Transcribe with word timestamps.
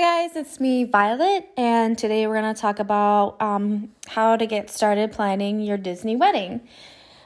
Hi, 0.00 0.28
guys, 0.28 0.36
it's 0.36 0.60
me, 0.60 0.84
Violet, 0.84 1.48
and 1.56 1.98
today 1.98 2.24
we're 2.28 2.40
going 2.40 2.54
to 2.54 2.60
talk 2.60 2.78
about 2.78 3.36
um, 3.42 3.90
how 4.06 4.36
to 4.36 4.46
get 4.46 4.70
started 4.70 5.10
planning 5.10 5.58
your 5.58 5.76
Disney 5.76 6.14
wedding. 6.14 6.60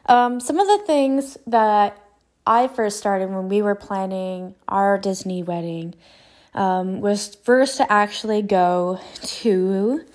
Um, 0.07 0.41
some 0.41 0.59
of 0.59 0.67
the 0.67 0.79
things 0.87 1.37
that 1.47 2.03
I 2.47 2.69
first 2.69 2.97
started 2.97 3.29
when 3.29 3.51
we 3.51 3.61
were 3.61 3.75
planning 3.75 4.55
our 4.69 4.97
Disney 4.97 5.43
wedding 5.43 5.95
um, 6.55 7.03
was 7.03 7.35
first 7.35 7.77
to 7.77 7.93
actually 7.93 8.41
go 8.41 8.99
to 9.21 10.07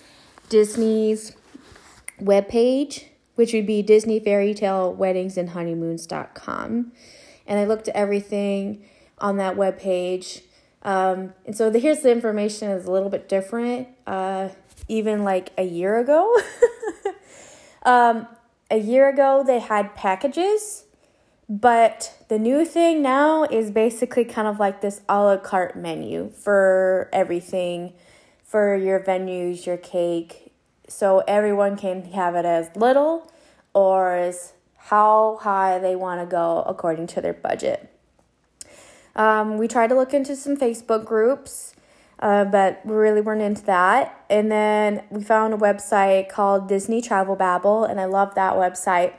Disney's 0.49 1.35
webpage, 2.19 3.03
which 3.35 3.53
would 3.53 3.67
be 3.67 3.83
Disney 3.83 4.19
Fairy 4.19 4.55
Tale 4.55 4.91
Weddings 4.95 5.37
and 5.37 5.49
Honeymoons.com. 5.49 6.91
And 7.45 7.59
I 7.59 7.65
looked 7.65 7.87
at 7.87 7.95
everything 7.95 8.83
on 9.19 9.37
that 9.37 9.57
webpage. 9.57 10.41
Um, 10.87 11.33
and 11.45 11.53
so 11.55 11.69
the, 11.69 11.79
here's 11.79 11.99
the 11.99 12.11
information 12.13 12.69
is 12.71 12.85
a 12.85 12.91
little 12.91 13.09
bit 13.09 13.27
different, 13.27 13.89
uh, 14.07 14.47
even 14.87 15.25
like 15.25 15.51
a 15.57 15.63
year 15.63 15.99
ago. 15.99 16.33
um, 17.83 18.25
a 18.71 18.77
year 18.77 19.09
ago, 19.09 19.43
they 19.45 19.59
had 19.59 19.95
packages, 19.95 20.85
but 21.49 22.23
the 22.29 22.39
new 22.39 22.63
thing 22.63 23.01
now 23.01 23.43
is 23.43 23.69
basically 23.69 24.23
kind 24.23 24.47
of 24.47 24.59
like 24.59 24.79
this 24.79 25.01
a 25.09 25.21
la 25.21 25.35
carte 25.35 25.75
menu 25.75 26.29
for 26.29 27.09
everything 27.11 27.91
for 28.45 28.73
your 28.73 29.01
venues, 29.01 29.65
your 29.65 29.77
cake. 29.77 30.53
So 30.87 31.21
everyone 31.27 31.75
can 31.75 32.05
have 32.13 32.33
it 32.35 32.45
as 32.45 32.69
little 32.77 33.29
or 33.73 34.15
as 34.15 34.53
how 34.77 35.37
high 35.41 35.79
they 35.79 35.97
want 35.97 36.21
to 36.21 36.25
go 36.25 36.63
according 36.65 37.07
to 37.07 37.19
their 37.19 37.33
budget. 37.33 37.91
Um, 39.17 39.57
we 39.57 39.67
tried 39.67 39.87
to 39.87 39.95
look 39.95 40.13
into 40.13 40.35
some 40.35 40.55
Facebook 40.55 41.05
groups, 41.05 41.73
uh, 42.19 42.45
but 42.45 42.85
we 42.85 42.95
really 42.95 43.21
weren't 43.21 43.41
into 43.41 43.63
that. 43.63 44.23
And 44.29 44.51
then 44.51 45.03
we 45.09 45.23
found 45.23 45.53
a 45.53 45.57
website 45.57 46.29
called 46.29 46.67
Disney 46.67 47.01
Travel 47.01 47.35
Babble, 47.35 47.83
and 47.83 47.99
I 47.99 48.05
love 48.05 48.35
that 48.35 48.53
website. 48.53 49.13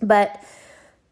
But 0.00 0.44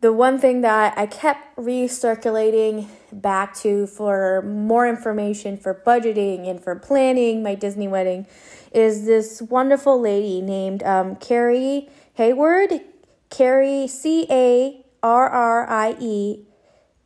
the 0.02 0.12
one 0.12 0.38
thing 0.38 0.60
that 0.60 0.96
I 0.96 1.06
kept 1.06 1.56
recirculating 1.56 2.88
back 3.10 3.56
to 3.56 3.86
for 3.86 4.42
more 4.42 4.86
information 4.86 5.56
for 5.56 5.74
budgeting 5.74 6.48
and 6.48 6.62
for 6.62 6.76
planning 6.76 7.42
my 7.42 7.54
Disney 7.54 7.88
wedding 7.88 8.26
is 8.72 9.06
this 9.06 9.40
wonderful 9.40 9.98
lady 9.98 10.42
named 10.42 10.82
um, 10.82 11.16
Carrie 11.16 11.88
Hayward. 12.14 12.82
Carrie, 13.30 13.86
C 13.88 14.26
A 14.30 14.84
R 15.02 15.28
R 15.28 15.68
I 15.68 15.96
E 15.98 16.45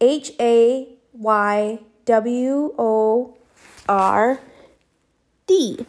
H 0.00 0.32
A 0.40 0.88
Y 1.12 1.78
W 2.04 2.74
O 2.78 3.36
R 3.88 4.40
D. 5.46 5.86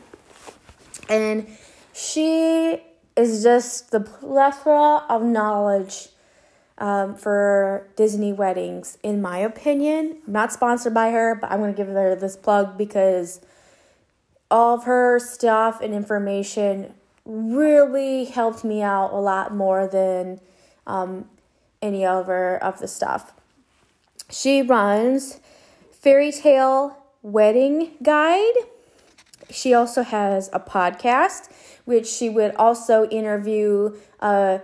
And 1.10 1.48
she 1.94 2.82
is 3.16 3.44
just 3.44 3.92
the 3.92 4.00
plethora 4.00 5.04
of 5.10 5.24
knowledge 5.24 6.10
um, 6.78 7.16
for 7.16 7.88
Disney 7.96 8.34
weddings, 8.34 8.98
in 9.04 9.22
my 9.22 9.38
opinion. 9.38 10.18
I'm 10.26 10.34
not 10.34 10.52
sponsored 10.52 10.94
by 10.94 11.12
her, 11.12 11.36
but 11.36 11.52
I'm 11.52 11.60
going 11.60 11.74
to 11.74 11.78
give 11.78 11.88
her 11.88 12.16
this 12.16 12.36
plug 12.36 12.78
because 12.78 13.40
all 14.50 14.76
of 14.76 14.86
her 14.86 15.20
stuff 15.20 15.80
and 15.82 15.94
information 15.94 16.94
really 17.24 18.26
helped 18.26 18.64
me 18.64 18.82
out 18.82 19.12
a 19.14 19.20
lot 19.20 19.54
more 19.54 19.88
than 19.88 20.42
um, 20.88 21.30
any 21.82 22.04
other 22.04 22.58
of 22.58 22.80
the 22.80 22.88
stuff. 22.88 23.34
She 24.32 24.62
runs 24.62 25.40
Fairy 25.92 26.32
Tale 26.32 26.98
Wedding 27.22 27.92
Guide. 28.02 28.54
She 29.50 29.74
also 29.74 30.04
has 30.04 30.50
a 30.54 30.60
podcast, 30.60 31.52
which 31.84 32.08
she 32.08 32.30
would 32.30 32.56
also 32.56 33.08
interview 33.10 33.98
uh, 34.22 34.60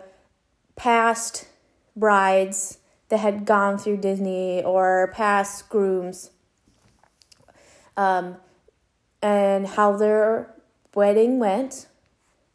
past 0.77 1.47
brides 1.95 2.77
that 3.09 3.17
had 3.17 3.45
gone 3.45 3.77
through 3.77 3.97
Disney 3.97 4.63
or 4.63 5.11
past 5.13 5.67
grooms 5.69 6.31
um, 7.97 8.37
and 9.21 9.67
how 9.67 9.97
their 9.97 10.53
wedding 10.93 11.39
went, 11.39 11.87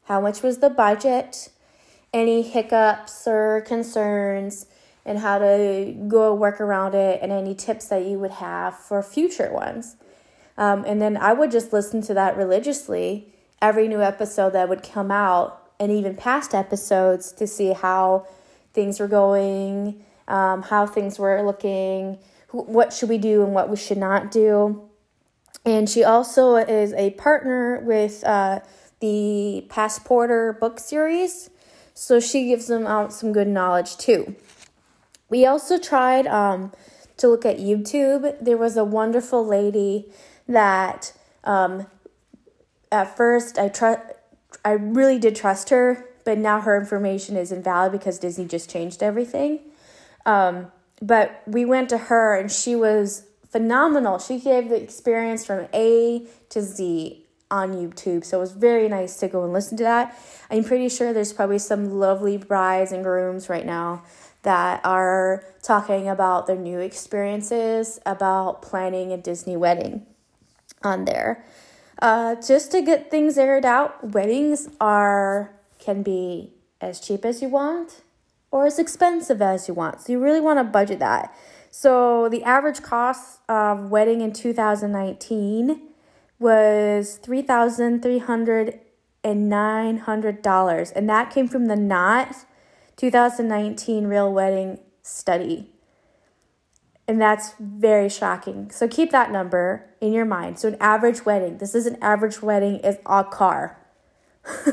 how 0.04 0.20
much 0.20 0.42
was 0.42 0.58
the 0.58 0.70
budget, 0.70 1.50
any 2.14 2.42
hiccups 2.42 3.26
or 3.26 3.62
concerns, 3.66 4.66
and 5.04 5.18
how 5.18 5.38
to 5.38 5.94
go 6.08 6.34
work 6.34 6.60
around 6.60 6.94
it 6.94 7.20
and 7.22 7.32
any 7.32 7.54
tips 7.54 7.86
that 7.88 8.04
you 8.04 8.18
would 8.18 8.30
have 8.30 8.78
for 8.78 9.02
future 9.02 9.52
ones. 9.52 9.96
Um, 10.56 10.84
and 10.86 11.00
then 11.00 11.16
I 11.16 11.32
would 11.32 11.50
just 11.50 11.72
listen 11.72 12.02
to 12.02 12.14
that 12.14 12.36
religiously 12.36 13.32
every 13.60 13.88
new 13.88 14.02
episode 14.02 14.52
that 14.52 14.68
would 14.68 14.82
come 14.82 15.10
out 15.10 15.70
and 15.78 15.90
even 15.90 16.14
past 16.14 16.54
episodes 16.54 17.32
to 17.32 17.46
see 17.46 17.72
how 17.72 18.26
things 18.72 19.00
were 19.00 19.08
going, 19.08 20.04
um, 20.28 20.62
how 20.62 20.86
things 20.86 21.18
were 21.18 21.42
looking, 21.42 22.18
what 22.50 22.92
should 22.92 23.08
we 23.08 23.18
do 23.18 23.42
and 23.42 23.54
what 23.54 23.68
we 23.68 23.76
should 23.76 23.98
not 23.98 24.30
do. 24.30 24.88
And 25.64 25.88
she 25.88 26.02
also 26.04 26.56
is 26.56 26.92
a 26.94 27.10
partner 27.10 27.80
with 27.80 28.24
uh, 28.24 28.60
the 29.00 29.64
Passporter 29.68 30.52
book 30.52 30.78
series, 30.80 31.50
so 31.94 32.18
she 32.20 32.46
gives 32.46 32.66
them 32.66 32.86
out 32.86 33.12
some 33.12 33.32
good 33.32 33.48
knowledge 33.48 33.96
too. 33.96 34.34
We 35.32 35.46
also 35.46 35.78
tried 35.78 36.26
um, 36.26 36.72
to 37.16 37.26
look 37.26 37.46
at 37.46 37.56
YouTube. 37.56 38.36
There 38.38 38.58
was 38.58 38.76
a 38.76 38.84
wonderful 38.84 39.42
lady 39.42 40.12
that 40.46 41.14
um, 41.42 41.86
at 42.92 43.16
first 43.16 43.58
I 43.58 43.68
trust. 43.68 44.00
I 44.62 44.72
really 44.72 45.18
did 45.18 45.34
trust 45.34 45.70
her, 45.70 46.06
but 46.26 46.36
now 46.36 46.60
her 46.60 46.78
information 46.78 47.38
is 47.38 47.50
invalid 47.50 47.92
because 47.92 48.18
Disney 48.18 48.44
just 48.44 48.68
changed 48.68 49.02
everything. 49.02 49.60
Um, 50.26 50.70
but 51.00 51.42
we 51.46 51.64
went 51.64 51.88
to 51.88 51.96
her 51.96 52.38
and 52.38 52.52
she 52.52 52.76
was 52.76 53.24
phenomenal. 53.50 54.18
She 54.18 54.38
gave 54.38 54.68
the 54.68 54.80
experience 54.80 55.46
from 55.46 55.66
A 55.72 56.26
to 56.50 56.60
Z 56.60 57.24
on 57.50 57.72
YouTube. 57.72 58.24
So 58.26 58.36
it 58.36 58.40
was 58.40 58.52
very 58.52 58.86
nice 58.86 59.16
to 59.20 59.28
go 59.28 59.44
and 59.44 59.52
listen 59.54 59.78
to 59.78 59.84
that. 59.84 60.14
I'm 60.50 60.62
pretty 60.62 60.90
sure 60.90 61.14
there's 61.14 61.32
probably 61.32 61.58
some 61.58 61.98
lovely 61.98 62.36
brides 62.36 62.92
and 62.92 63.02
grooms 63.02 63.48
right 63.48 63.64
now 63.64 64.04
that 64.42 64.80
are 64.84 65.44
talking 65.62 66.08
about 66.08 66.46
their 66.46 66.56
new 66.56 66.78
experiences 66.78 68.00
about 68.04 68.62
planning 68.62 69.12
a 69.12 69.16
Disney 69.16 69.56
wedding 69.56 70.06
on 70.82 71.04
there. 71.04 71.44
Uh, 72.00 72.34
just 72.34 72.72
to 72.72 72.82
get 72.82 73.10
things 73.10 73.38
aired 73.38 73.64
out, 73.64 74.12
weddings 74.12 74.68
are 74.80 75.54
can 75.78 76.02
be 76.02 76.52
as 76.80 77.00
cheap 77.00 77.24
as 77.24 77.40
you 77.40 77.48
want 77.48 78.02
or 78.50 78.66
as 78.66 78.78
expensive 78.78 79.40
as 79.40 79.68
you 79.68 79.74
want. 79.74 80.00
So 80.00 80.12
you 80.12 80.22
really 80.22 80.40
want 80.40 80.58
to 80.58 80.64
budget 80.64 80.98
that. 80.98 81.34
So 81.70 82.28
the 82.28 82.42
average 82.44 82.82
cost 82.82 83.40
of 83.48 83.90
wedding 83.90 84.20
in 84.20 84.32
2019 84.32 85.80
was 86.38 87.16
three 87.16 87.42
thousand 87.42 88.02
three 88.02 88.18
hundred 88.18 88.80
and 89.22 89.48
nine 89.48 89.98
hundred 89.98 90.42
dollars, 90.42 90.90
and 90.90 91.08
that 91.08 91.30
came 91.30 91.46
from 91.46 91.66
the 91.66 91.76
Knot 91.76 92.44
2019 92.96 94.06
Real 94.06 94.32
Wedding 94.32 94.78
Study. 95.02 95.70
And 97.08 97.20
that's 97.20 97.54
very 97.58 98.08
shocking. 98.08 98.70
So 98.70 98.86
keep 98.88 99.10
that 99.10 99.30
number 99.30 99.90
in 100.00 100.12
your 100.12 100.24
mind. 100.24 100.58
So, 100.58 100.68
an 100.68 100.76
average 100.80 101.24
wedding, 101.24 101.58
this 101.58 101.74
is 101.74 101.86
an 101.86 101.96
average 102.00 102.40
wedding, 102.40 102.76
is 102.76 102.96
a 103.04 103.24
car. 103.24 103.78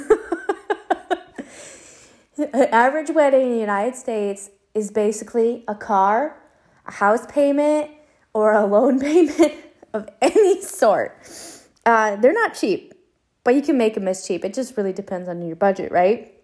an 2.37 2.69
average 2.71 3.09
wedding 3.09 3.41
in 3.41 3.51
the 3.51 3.59
United 3.59 3.95
States 3.95 4.49
is 4.73 4.91
basically 4.91 5.63
a 5.67 5.75
car, 5.75 6.37
a 6.85 6.91
house 6.91 7.25
payment, 7.27 7.91
or 8.33 8.53
a 8.53 8.65
loan 8.65 8.99
payment 9.01 9.53
of 9.93 10.09
any 10.21 10.61
sort. 10.61 11.17
Uh, 11.85 12.15
they're 12.17 12.33
not 12.33 12.53
cheap, 12.53 12.93
but 13.43 13.55
you 13.55 13.61
can 13.61 13.77
make 13.77 13.95
them 13.95 14.07
as 14.07 14.25
cheap. 14.25 14.45
It 14.45 14.53
just 14.53 14.77
really 14.77 14.93
depends 14.93 15.27
on 15.27 15.45
your 15.45 15.55
budget, 15.55 15.91
right? 15.91 16.38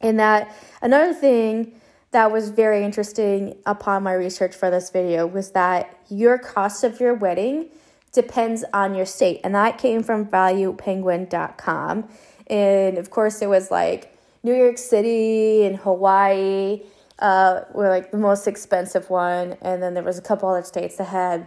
And 0.00 0.18
that 0.18 0.54
another 0.82 1.12
thing 1.12 1.80
that 2.12 2.32
was 2.32 2.50
very 2.50 2.84
interesting 2.84 3.56
upon 3.66 4.02
my 4.02 4.12
research 4.12 4.54
for 4.54 4.70
this 4.70 4.90
video 4.90 5.26
was 5.26 5.52
that 5.52 5.96
your 6.08 6.38
cost 6.38 6.82
of 6.82 6.98
your 6.98 7.14
wedding 7.14 7.68
depends 8.12 8.64
on 8.72 8.94
your 8.94 9.06
state. 9.06 9.40
And 9.44 9.54
that 9.54 9.78
came 9.78 10.02
from 10.02 10.26
valuepenguin.com. 10.26 12.08
And 12.48 12.98
of 12.98 13.10
course, 13.10 13.42
it 13.42 13.48
was 13.48 13.70
like 13.70 14.16
New 14.42 14.54
York 14.54 14.78
City 14.78 15.64
and 15.64 15.76
Hawaii 15.76 16.82
uh, 17.20 17.60
were 17.72 17.88
like 17.88 18.10
the 18.10 18.18
most 18.18 18.48
expensive 18.48 19.08
one. 19.08 19.56
And 19.60 19.82
then 19.82 19.94
there 19.94 20.02
was 20.02 20.18
a 20.18 20.22
couple 20.22 20.48
other 20.48 20.64
states 20.64 20.96
that 20.96 21.04
had 21.04 21.46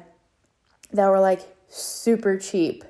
that 0.94 1.10
were 1.10 1.20
like 1.20 1.42
super 1.68 2.38
cheap. 2.38 2.86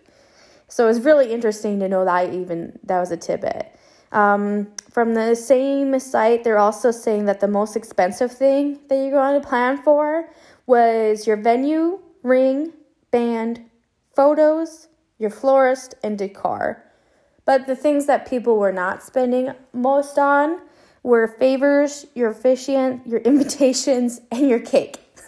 So 0.68 0.86
it 0.86 0.88
was 0.88 1.02
really 1.02 1.32
interesting 1.32 1.80
to 1.80 1.88
know 1.88 2.06
that 2.06 2.34
even 2.34 2.78
that 2.84 3.00
was 3.00 3.12
a 3.12 3.18
tidbit. 3.18 3.74
Um, 4.12 4.68
from 4.94 5.16
the 5.16 5.34
same 5.34 6.00
site, 6.00 6.44
they're 6.44 6.60
also 6.60 6.92
saying 6.92 7.26
that 7.26 7.40
the 7.40 7.48
most 7.48 7.76
expensive 7.76 8.32
thing 8.32 8.80
that 8.88 8.96
you're 8.96 9.10
going 9.10 9.42
to 9.42 9.48
plan 9.48 9.82
for 9.82 10.30
was 10.68 11.26
your 11.26 11.36
venue, 11.36 12.00
ring, 12.22 12.74
band, 13.10 13.62
photos, 14.16 14.90
your 15.18 15.32
florist, 15.32 15.96
and 16.04 16.16
decor. 16.16 16.84
But 17.44 17.66
the 17.66 17.76
things 17.76 18.06
that 18.06 18.30
people 18.30 18.58
were 18.58 18.72
not 18.72 19.02
spending 19.02 19.56
most 19.74 20.20
on 20.20 20.62
were 21.02 21.28
favors, 21.28 22.06
your 22.14 22.30
officiant, 22.30 23.08
your 23.08 23.20
invitations, 23.32 24.22
and 24.32 24.48
your 24.48 24.60
cake. 24.60 25.00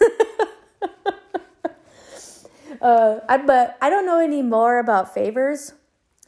uh, 2.80 3.18
I, 3.28 3.38
but 3.38 3.76
I 3.82 3.90
don't 3.90 4.06
know 4.06 4.20
any 4.20 4.42
more 4.42 4.78
about 4.78 5.12
favors. 5.12 5.72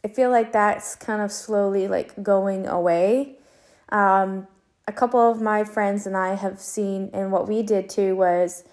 I 0.03 0.07
feel 0.07 0.29
like 0.29 0.51
that's 0.51 0.95
kind 0.95 1.21
of 1.21 1.31
slowly 1.31 1.87
like 1.87 2.23
going 2.23 2.67
away. 2.67 3.35
Um, 3.89 4.47
a 4.87 4.91
couple 4.91 5.19
of 5.19 5.41
my 5.41 5.63
friends 5.63 6.07
and 6.07 6.15
I 6.15 6.35
have 6.35 6.59
seen, 6.59 7.09
and 7.13 7.31
what 7.31 7.47
we 7.47 7.61
did 7.61 7.89
too 7.89 8.15
was 8.15 8.63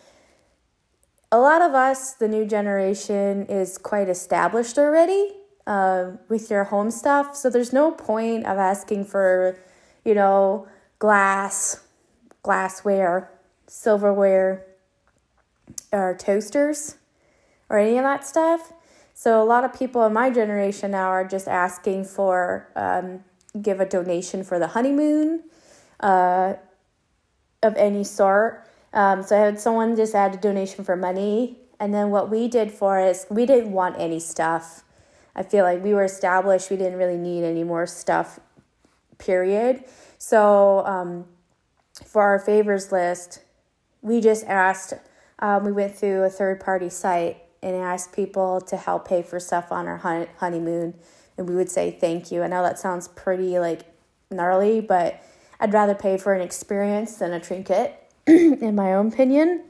a 1.33 1.39
lot 1.39 1.61
of 1.61 1.75
us, 1.75 2.15
the 2.15 2.29
new 2.29 2.47
generation, 2.47 3.47
is 3.47 3.77
quite 3.77 4.09
established 4.09 4.79
already 4.79 5.33
uh, 5.67 6.13
with 6.29 6.51
your 6.51 6.65
home 6.65 6.91
stuff. 6.91 7.37
So 7.37 7.51
there's 7.51 7.73
no 7.73 7.91
point 7.91 8.47
of 8.47 8.59
asking 8.59 9.07
for, 9.07 9.59
you 10.05 10.15
know, 10.15 10.69
glass, 10.99 11.83
glassware, 12.43 13.31
silverware, 13.67 14.65
or 15.93 16.17
toasters, 16.17 16.97
or 17.69 17.79
any 17.79 17.99
of 17.99 18.05
that 18.05 18.25
stuff. 18.25 18.73
So 19.19 19.43
a 19.43 19.47
lot 19.47 19.65
of 19.65 19.73
people 19.73 20.05
in 20.05 20.13
my 20.13 20.29
generation 20.29 20.91
now 20.91 21.09
are 21.09 21.27
just 21.27 21.49
asking 21.49 22.05
for 22.05 22.69
um, 22.77 23.25
give 23.63 23.81
a 23.81 23.87
donation 23.87 24.45
for 24.45 24.59
the 24.59 24.67
honeymoon 24.67 25.43
uh, 26.01 26.53
of 27.63 27.75
any 27.77 28.05
sort. 28.05 28.69
Um, 28.93 29.23
so 29.23 29.35
I 29.35 29.41
had 29.41 29.59
someone 29.59 29.97
just 29.97 30.15
add 30.15 30.35
a 30.35 30.37
donation 30.37 30.85
for 30.85 30.97
money, 30.97 31.57
and 31.81 31.95
then 31.95 32.11
what 32.11 32.29
we 32.29 32.47
did 32.47 32.71
for 32.71 33.01
is 33.01 33.25
we 33.31 33.47
didn't 33.47 33.73
want 33.73 33.97
any 33.99 34.21
stuff. 34.21 34.85
I 35.35 35.43
feel 35.43 35.65
like 35.65 35.83
we 35.83 35.95
were 35.95 36.05
established. 36.05 36.71
We 36.71 36.77
didn't 36.77 36.99
really 36.99 37.17
need 37.17 37.43
any 37.43 37.65
more 37.65 37.87
stuff. 37.87 38.39
Period. 39.17 39.85
So 40.19 40.85
um, 40.85 41.25
for 42.05 42.21
our 42.21 42.39
favors 42.39 42.93
list, 42.93 43.41
we 44.03 44.21
just 44.21 44.45
asked. 44.45 44.93
Um, 45.39 45.65
we 45.65 45.73
went 45.73 45.97
through 45.97 46.25
a 46.25 46.31
third 46.31 46.61
party 46.61 46.91
site 46.91 47.46
and 47.63 47.75
asked 47.77 48.13
people 48.13 48.61
to 48.63 48.77
help 48.77 49.09
pay 49.09 49.23
for 49.23 49.41
stuff 49.41 49.73
on 49.73 49.87
our 49.87 49.97
honeymoon, 50.39 50.95
and 51.37 51.49
we 51.49 51.55
would 51.55 51.71
say 51.71 51.91
thank 51.91 52.31
you. 52.31 52.43
I 52.43 52.47
know 52.47 52.63
that 52.63 52.79
sounds 52.79 53.09
pretty 53.09 53.59
like 53.59 53.83
gnarly, 54.31 54.81
but 54.81 55.23
I'd 55.61 55.73
rather 55.73 55.95
pay 55.95 56.17
for 56.19 56.35
an 56.35 56.41
experience 56.41 57.17
than 57.17 57.33
a 57.33 57.41
trinket, 57.41 58.03
in 58.27 58.75
my 58.75 58.95
own 58.95 59.09
opinion. 59.09 59.65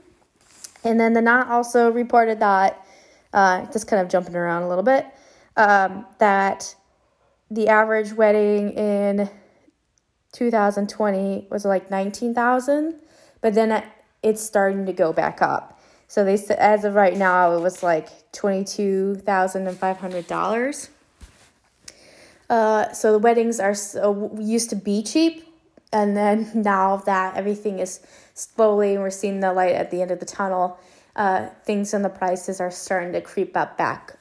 And 0.84 1.00
then 1.00 1.12
the 1.12 1.22
knot 1.22 1.48
also 1.48 1.90
reported 1.90 2.40
that, 2.40 2.86
uh, 3.32 3.66
just 3.72 3.86
kind 3.86 4.02
of 4.02 4.08
jumping 4.08 4.36
around 4.36 4.62
a 4.62 4.68
little 4.68 4.84
bit, 4.84 5.06
um, 5.56 6.06
that 6.18 6.74
the 7.50 7.68
average 7.68 8.12
wedding 8.12 8.72
in 8.72 9.30
2020 10.32 11.48
was 11.50 11.64
like 11.64 11.90
19,000, 11.90 13.00
but 13.40 13.54
then 13.54 13.82
it's 14.22 14.42
starting 14.42 14.86
to 14.86 14.92
go 14.92 15.12
back 15.12 15.40
up. 15.40 15.75
So 16.08 16.24
they 16.24 16.36
said 16.36 16.58
as 16.58 16.84
of 16.84 16.94
right 16.94 17.16
now 17.16 17.56
it 17.56 17.60
was 17.60 17.82
like 17.82 18.32
$22,500. 18.32 20.88
Uh, 22.48 22.92
so 22.92 23.10
the 23.12 23.18
weddings 23.18 23.58
are 23.58 23.74
so 23.74 24.38
used 24.40 24.70
to 24.70 24.76
be 24.76 25.02
cheap 25.02 25.46
and 25.92 26.16
then 26.16 26.50
now 26.62 26.98
that 26.98 27.36
everything 27.36 27.78
is 27.78 28.00
slowly 28.34 28.94
and 28.94 29.02
we're 29.02 29.10
seeing 29.10 29.40
the 29.40 29.52
light 29.52 29.74
at 29.74 29.90
the 29.90 30.02
end 30.02 30.10
of 30.10 30.20
the 30.20 30.26
tunnel, 30.26 30.78
uh, 31.16 31.48
things 31.64 31.94
and 31.94 32.04
the 32.04 32.10
prices 32.10 32.60
are 32.60 32.70
starting 32.70 33.12
to 33.12 33.20
creep 33.20 33.56
up 33.56 33.78
back. 33.78 34.18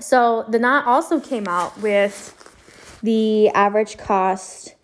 So 0.00 0.46
the 0.48 0.58
knot 0.58 0.86
also 0.86 1.20
came 1.20 1.46
out 1.46 1.78
with 1.80 2.38
the 3.02 3.50
average 3.50 3.98
cost 3.98 4.74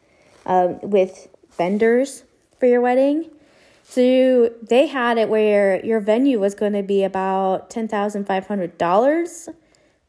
um, 0.45 0.79
with 0.83 1.29
vendors 1.57 2.25
for 2.59 2.67
your 2.67 2.81
wedding. 2.81 3.31
So 3.91 4.51
they 4.61 4.87
had 4.87 5.17
it 5.17 5.31
where 5.31 5.85
your 5.85 5.99
venue 5.99 6.39
was 6.39 6.55
going 6.55 6.75
to 6.75 6.83
be 6.83 7.05
about 7.05 7.71
ten 7.71 7.89
thousand 7.89 8.27
five 8.27 8.47
hundred 8.47 8.77
dollars. 8.77 9.49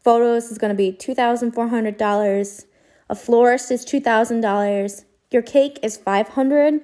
Photos 0.04 0.52
is 0.52 0.58
going 0.58 0.70
to 0.70 0.78
be 0.78 0.92
two 0.92 1.16
thousand 1.16 1.54
four 1.54 1.70
hundred 1.70 1.96
dollars. 1.98 2.66
A 3.10 3.16
florist 3.16 3.72
is 3.72 3.86
two 3.86 4.02
thousand 4.02 4.42
dollars. 4.42 5.06
Your 5.32 5.42
cake 5.42 5.80
is 5.82 5.96
five 5.96 6.28
hundred. 6.28 6.82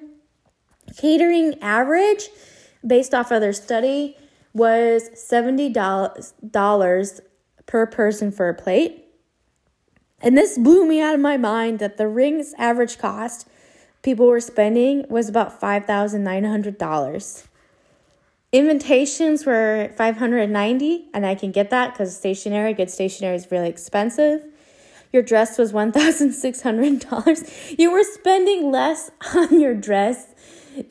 Catering 0.96 1.60
average, 1.62 2.30
based 2.88 3.14
off 3.14 3.30
of 3.30 3.42
their 3.42 3.52
study, 3.52 4.16
was 4.54 5.10
seventy 5.20 5.70
dollars 5.70 7.22
per 7.66 7.86
person 7.86 8.32
for 8.32 8.48
a 8.48 8.54
plate. 8.54 9.06
And 10.22 10.38
this 10.38 10.58
blew 10.58 10.88
me 10.88 11.02
out 11.02 11.14
of 11.14 11.20
my 11.20 11.36
mind 11.36 11.80
that 11.80 11.98
the 11.98 12.08
ring's 12.08 12.54
average 12.58 12.98
cost 12.98 13.50
people 14.06 14.28
were 14.28 14.40
spending 14.40 15.04
was 15.10 15.28
about 15.28 15.60
$5,900. 15.60 17.48
Invitations 18.52 19.48
were 19.48 19.92
590 19.98 21.06
and 21.12 21.26
I 21.26 21.34
can 21.34 21.52
get 21.52 21.72
that 21.72 21.94
because 21.94 22.16
stationery, 22.16 22.76
good 22.76 22.92
stationery 22.92 23.36
is 23.36 23.50
really 23.50 23.68
expensive. 23.68 24.46
Your 25.12 25.24
dress 25.24 25.58
was 25.58 25.74
$1,600. 25.74 27.80
You 27.80 27.92
were 27.92 28.04
spending 28.04 28.72
less 28.72 29.10
on 29.36 29.60
your 29.60 29.74
dress 29.74 30.28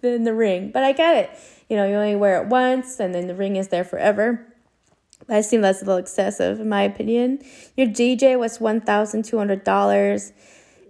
than 0.00 0.24
the 0.24 0.32
ring, 0.32 0.70
but 0.72 0.82
I 0.82 0.92
get 0.92 1.16
it. 1.16 1.28
You 1.68 1.76
know, 1.76 1.86
you 1.86 1.96
only 1.96 2.16
wear 2.16 2.42
it 2.42 2.48
once 2.48 2.98
and 2.98 3.14
then 3.14 3.26
the 3.26 3.34
ring 3.34 3.56
is 3.56 3.68
there 3.68 3.84
forever. 3.84 4.46
I 5.28 5.42
seem 5.42 5.60
that's 5.60 5.82
a 5.82 5.84
little 5.84 6.00
excessive 6.00 6.60
in 6.60 6.68
my 6.70 6.80
opinion. 6.82 7.40
Your 7.76 7.88
DJ 7.88 8.38
was 8.38 8.56
$1,200. 8.56 10.32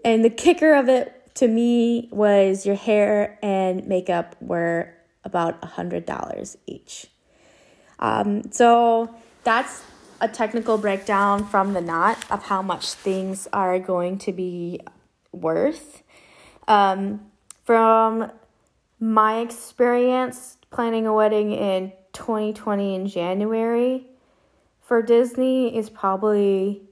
And 0.04 0.24
the 0.24 0.30
kicker 0.30 0.74
of 0.74 0.88
it 0.88 1.34
to 1.34 1.48
me 1.48 2.08
was 2.10 2.66
your 2.66 2.76
hair 2.76 3.38
and 3.42 3.86
makeup 3.86 4.36
were 4.40 4.94
about 5.24 5.60
$100 5.62 6.56
each. 6.66 7.06
Um, 7.98 8.50
so 8.50 9.14
that's 9.44 9.82
a 10.20 10.28
technical 10.28 10.78
breakdown 10.78 11.46
from 11.46 11.72
the 11.72 11.80
knot 11.80 12.24
of 12.30 12.44
how 12.44 12.62
much 12.62 12.92
things 12.92 13.48
are 13.52 13.78
going 13.78 14.18
to 14.18 14.32
be 14.32 14.80
worth. 15.32 16.02
Um, 16.68 17.30
from 17.64 18.30
my 18.98 19.38
experience 19.40 20.56
planning 20.70 21.06
a 21.06 21.12
wedding 21.12 21.52
in 21.52 21.92
2020 22.12 22.94
in 22.94 23.06
January 23.06 24.06
for 24.82 25.02
Disney 25.02 25.76
is 25.76 25.88
probably 25.88 26.82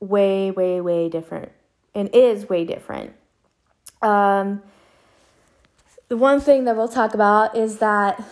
way, 0.00 0.50
way, 0.50 0.80
way 0.80 1.08
different 1.08 1.52
and 1.94 2.08
is 2.12 2.48
way 2.48 2.64
different. 2.64 3.14
Um, 4.02 4.62
the 6.08 6.16
one 6.16 6.40
thing 6.40 6.64
that 6.64 6.76
we'll 6.76 6.88
talk 6.88 7.14
about 7.14 7.56
is 7.56 7.78
that 7.78 8.22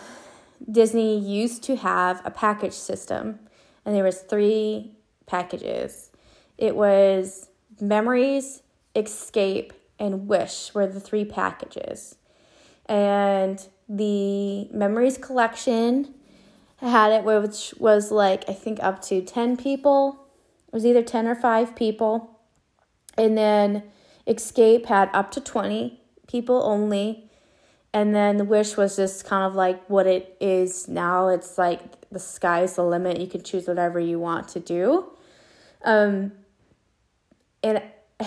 Disney 0.69 1.19
used 1.19 1.63
to 1.63 1.75
have 1.75 2.21
a 2.25 2.31
package 2.31 2.73
system, 2.73 3.39
and 3.85 3.95
there 3.95 4.03
was 4.03 4.19
three 4.19 4.91
packages. 5.25 6.11
It 6.57 6.75
was 6.75 7.49
Memories, 7.81 8.61
Escape, 8.95 9.73
and 9.99 10.27
Wish 10.27 10.73
were 10.73 10.87
the 10.87 10.99
three 10.99 11.25
packages. 11.25 12.15
And 12.85 13.65
the 13.89 14.69
Memories 14.71 15.17
collection 15.17 16.13
had 16.77 17.11
it 17.11 17.23
which 17.23 17.73
was 17.79 18.11
like 18.11 18.47
I 18.49 18.53
think 18.53 18.83
up 18.83 19.01
to 19.03 19.21
10 19.21 19.57
people. 19.57 20.27
It 20.67 20.73
was 20.73 20.85
either 20.85 21.01
10 21.01 21.27
or 21.27 21.35
5 21.35 21.75
people. 21.75 22.32
And 23.17 23.37
then 23.37 23.83
Escape 24.27 24.87
had 24.87 25.09
up 25.13 25.31
to 25.31 25.41
20 25.41 25.99
people 26.27 26.63
only. 26.63 27.29
And 27.93 28.15
then 28.15 28.37
the 28.37 28.45
Wish 28.45 28.75
was 28.75 28.95
just 28.95 29.25
kind 29.25 29.43
of 29.43 29.53
like 29.55 29.87
what 29.87 30.07
it 30.07 30.35
is 30.39 30.87
now. 30.87 31.27
It's 31.27 31.57
like 31.57 32.09
the 32.09 32.19
sky's 32.19 32.75
the 32.75 32.83
limit. 32.83 33.19
You 33.19 33.27
can 33.27 33.43
choose 33.43 33.67
whatever 33.67 33.99
you 33.99 34.19
want 34.19 34.47
to 34.49 34.59
do. 34.59 35.11
Um, 35.83 36.31
and 37.61 37.83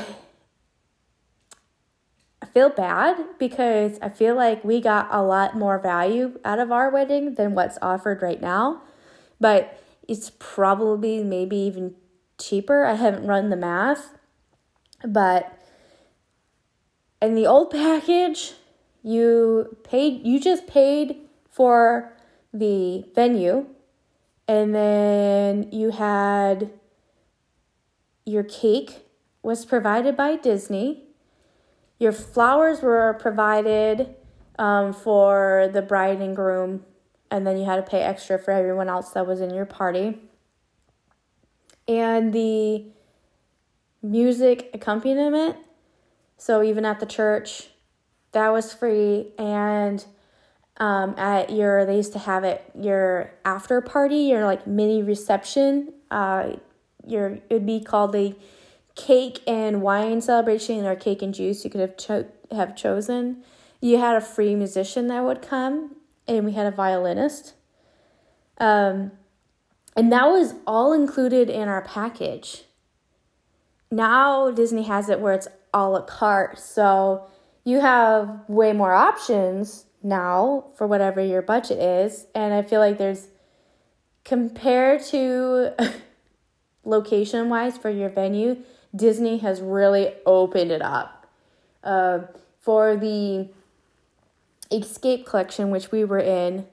I 2.43 2.47
feel 2.52 2.69
bad 2.71 3.25
because 3.38 3.99
I 4.00 4.09
feel 4.09 4.37
like 4.37 4.62
we 4.62 4.81
got 4.81 5.09
a 5.11 5.23
lot 5.23 5.57
more 5.57 5.78
value 5.78 6.38
out 6.45 6.61
of 6.61 6.71
our 6.71 6.90
wedding 6.90 7.35
than 7.35 7.55
what's 7.55 7.78
offered 7.83 8.23
right 8.23 8.40
now. 8.40 8.83
But 9.40 9.83
it's 10.07 10.31
probably 10.38 11.25
maybe 11.25 11.57
even 11.57 11.95
cheaper. 12.38 12.85
I 12.85 12.95
haven't 12.95 13.26
run 13.26 13.50
the 13.50 13.57
math. 13.57 14.16
But 15.06 15.56
in 17.22 17.34
the 17.34 17.46
old 17.46 17.70
package, 17.70 18.54
you 19.02 19.76
paid 19.84 20.26
you 20.26 20.40
just 20.40 20.66
paid 20.66 21.16
for 21.50 22.12
the 22.52 23.04
venue 23.14 23.66
and 24.48 24.75
then 24.75 25.70
you 25.72 25.90
had 25.90 26.70
your 28.25 28.42
cake 28.42 29.06
was 29.42 29.64
provided 29.64 30.16
by 30.16 30.36
Disney. 30.36 31.04
Your 31.98 32.12
flowers 32.12 32.82
were 32.82 33.16
provided 33.20 34.14
um, 34.58 34.92
for 34.92 35.70
the 35.72 35.82
bride 35.82 36.20
and 36.20 36.34
groom, 36.34 36.84
and 37.30 37.46
then 37.46 37.56
you 37.56 37.64
had 37.64 37.76
to 37.76 37.82
pay 37.82 38.00
extra 38.02 38.38
for 38.38 38.50
everyone 38.50 38.88
else 38.88 39.10
that 39.10 39.26
was 39.26 39.40
in 39.40 39.54
your 39.54 39.66
party. 39.66 40.18
and 41.88 42.32
the 42.32 42.84
music 44.03 44.71
accompaniment. 44.75 45.57
So 46.37 46.62
even 46.62 46.85
at 46.85 47.00
the 47.00 47.07
church, 47.07 47.69
that 48.33 48.53
was 48.53 48.73
free. 48.73 49.33
And 49.38 50.05
um, 50.76 51.15
at 51.19 51.50
your, 51.50 51.87
they 51.87 51.97
used 51.97 52.12
to 52.12 52.19
have 52.19 52.45
it, 52.45 52.71
your 52.79 53.33
after 53.45 53.81
party, 53.81 54.17
your 54.17 54.45
like 54.45 54.67
mini 54.67 55.03
reception. 55.03 55.93
Uh, 56.11 56.57
your, 57.07 57.38
it 57.49 57.50
would 57.50 57.67
be 57.67 57.81
called 57.81 58.12
the 58.12 58.37
cake 58.95 59.41
and 59.47 59.83
wine 59.83 60.21
celebration 60.21 60.85
or 60.85 60.97
cake 60.97 61.23
and 61.23 61.35
juice. 61.35 61.65
You 61.65 61.71
could 61.71 61.81
have 61.81 61.97
cho- 61.97 62.26
have 62.50 62.76
chosen. 62.76 63.45
You 63.81 63.99
had 63.99 64.17
a 64.17 64.21
free 64.21 64.55
musician 64.55 65.07
that 65.09 65.23
would 65.23 65.43
come, 65.43 65.97
and 66.26 66.45
we 66.45 66.53
had 66.53 66.67
a 66.67 66.71
violinist. 66.71 67.55
Um, 68.59 69.12
and 69.95 70.11
that 70.12 70.26
was 70.26 70.55
all 70.67 70.93
included 70.93 71.49
in 71.49 71.69
our 71.69 71.83
package. 71.83 72.65
Now 73.90 74.50
Disney 74.50 74.85
has 74.85 75.09
it 75.09 75.21
where 75.21 75.35
it's 75.35 75.49
all 75.73 75.93
a 75.93 75.99
la 75.99 76.02
carte. 76.02 76.59
So 76.59 77.26
you 77.64 77.81
have 77.81 78.40
way 78.49 78.73
more 78.73 78.93
options 78.93 79.87
now 80.02 80.66
for 80.76 80.87
whatever 80.87 81.21
your 81.21 81.43
budget 81.43 81.78
is. 81.78 82.26
And 82.35 82.55
I 82.55 82.62
feel 82.62 82.81
like 82.81 82.99
there's, 82.99 83.28
compared 84.25 85.02
to 85.05 85.75
location 86.85 87.49
wise 87.49 87.76
for 87.76 87.90
your 87.90 88.09
venue, 88.09 88.59
Disney 88.95 89.38
has 89.38 89.61
really 89.61 90.14
opened 90.25 90.71
it 90.71 90.83
up. 90.83 91.26
Uh, 91.85 92.21
for 92.61 92.97
the 92.97 93.49
Escape 94.73 95.26
Collection, 95.26 95.71
which 95.71 95.93
we 95.93 96.05
were 96.05 96.19
in, 96.19 96.66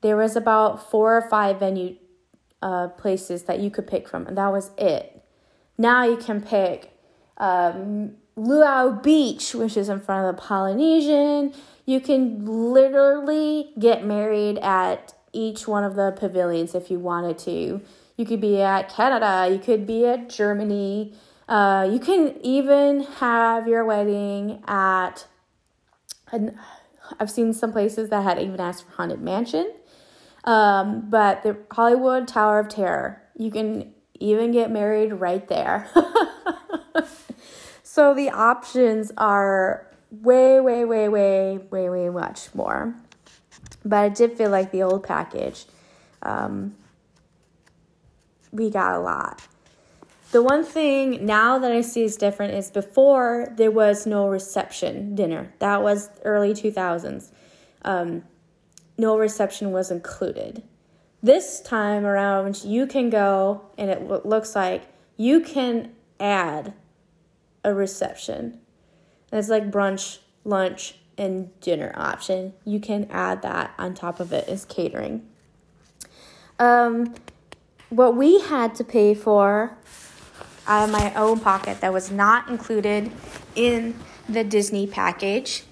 there 0.00 0.16
was 0.16 0.36
about 0.36 0.90
four 0.90 1.16
or 1.16 1.28
five 1.28 1.58
venue 1.58 1.96
uh, 2.62 2.88
places 2.88 3.44
that 3.44 3.58
you 3.58 3.70
could 3.70 3.86
pick 3.86 4.08
from, 4.08 4.26
and 4.26 4.36
that 4.38 4.48
was 4.52 4.70
it. 4.78 5.09
Now 5.80 6.04
you 6.04 6.18
can 6.18 6.42
pick 6.42 6.92
um, 7.38 8.16
Luau 8.36 8.90
Beach, 8.90 9.54
which 9.54 9.78
is 9.78 9.88
in 9.88 9.98
front 9.98 10.28
of 10.28 10.36
the 10.36 10.42
Polynesian. 10.42 11.54
You 11.86 12.00
can 12.00 12.44
literally 12.44 13.72
get 13.78 14.04
married 14.04 14.58
at 14.58 15.14
each 15.32 15.66
one 15.66 15.82
of 15.82 15.94
the 15.96 16.12
pavilions 16.12 16.74
if 16.74 16.90
you 16.90 16.98
wanted 16.98 17.38
to. 17.38 17.80
You 18.18 18.26
could 18.26 18.42
be 18.42 18.60
at 18.60 18.90
Canada, 18.90 19.48
you 19.50 19.58
could 19.58 19.86
be 19.86 20.04
at 20.04 20.28
Germany. 20.28 21.14
Uh, 21.48 21.88
you 21.90 21.98
can 21.98 22.36
even 22.42 23.00
have 23.00 23.66
your 23.66 23.82
wedding 23.86 24.62
at, 24.68 25.26
I've 27.18 27.30
seen 27.30 27.54
some 27.54 27.72
places 27.72 28.10
that 28.10 28.22
had 28.22 28.38
even 28.38 28.60
asked 28.60 28.84
for 28.84 28.92
Haunted 28.96 29.22
Mansion. 29.22 29.72
Um, 30.44 31.08
but 31.08 31.42
the 31.42 31.56
Hollywood 31.70 32.28
Tower 32.28 32.58
of 32.58 32.68
Terror, 32.68 33.22
you 33.34 33.50
can 33.50 33.94
even 34.20 34.52
get 34.52 34.70
married 34.70 35.12
right 35.12 35.46
there. 35.48 35.88
so 37.82 38.14
the 38.14 38.30
options 38.30 39.10
are 39.16 39.86
way, 40.10 40.60
way, 40.60 40.84
way, 40.84 41.08
way, 41.08 41.58
way, 41.58 41.88
way 41.88 42.08
much 42.10 42.54
more. 42.54 42.94
But 43.84 43.96
I 43.96 44.08
did 44.10 44.34
feel 44.34 44.50
like 44.50 44.70
the 44.70 44.82
old 44.82 45.02
package, 45.02 45.64
um, 46.22 46.76
we 48.52 48.70
got 48.70 48.94
a 48.94 49.00
lot. 49.00 49.46
The 50.32 50.42
one 50.42 50.64
thing 50.64 51.26
now 51.26 51.58
that 51.58 51.72
I 51.72 51.80
see 51.80 52.04
is 52.04 52.16
different 52.16 52.54
is 52.54 52.70
before 52.70 53.52
there 53.56 53.70
was 53.70 54.06
no 54.06 54.28
reception 54.28 55.14
dinner. 55.14 55.52
That 55.58 55.82
was 55.82 56.08
early 56.22 56.52
2000s. 56.52 57.32
Um, 57.82 58.22
no 58.96 59.18
reception 59.18 59.72
was 59.72 59.90
included. 59.90 60.62
This 61.22 61.60
time 61.60 62.06
around, 62.06 62.64
you 62.64 62.86
can 62.86 63.10
go, 63.10 63.62
and 63.76 63.90
it 63.90 64.26
looks 64.26 64.54
like 64.54 64.84
you 65.16 65.40
can 65.40 65.92
add 66.18 66.72
a 67.62 67.74
reception. 67.74 68.60
It's 69.30 69.48
like 69.48 69.70
brunch, 69.70 70.18
lunch, 70.44 70.94
and 71.18 71.58
dinner 71.60 71.92
option. 71.94 72.54
You 72.64 72.80
can 72.80 73.06
add 73.10 73.42
that 73.42 73.74
on 73.78 73.94
top 73.94 74.18
of 74.20 74.32
it 74.32 74.48
as 74.48 74.64
catering. 74.64 75.26
Um, 76.58 77.14
what 77.90 78.16
we 78.16 78.40
had 78.40 78.74
to 78.76 78.84
pay 78.84 79.14
for 79.14 79.76
out 80.66 80.84
of 80.84 80.90
my 80.90 81.12
own 81.14 81.40
pocket 81.40 81.80
that 81.82 81.92
was 81.92 82.10
not 82.10 82.48
included 82.48 83.12
in 83.54 83.94
the 84.28 84.44
Disney 84.44 84.86
package 84.86 85.64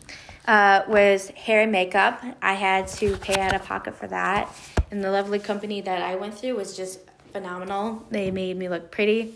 uh, 0.47 0.83
was 0.88 1.28
hair 1.28 1.62
and 1.62 1.73
makeup. 1.73 2.23
I 2.43 2.55
had 2.55 2.88
to 2.88 3.17
pay 3.17 3.40
out 3.40 3.55
of 3.55 3.64
pocket 3.64 3.95
for 3.95 4.09
that. 4.09 4.52
And 4.90 5.04
the 5.04 5.11
lovely 5.11 5.38
company 5.38 5.80
that 5.83 6.02
I 6.02 6.16
went 6.16 6.38
through 6.38 6.57
was 6.57 6.76
just 6.76 7.00
phenomenal. 7.33 8.07
They 8.11 8.30
made 8.30 8.57
me 8.57 8.68
look 8.68 8.90
pretty. 8.90 9.35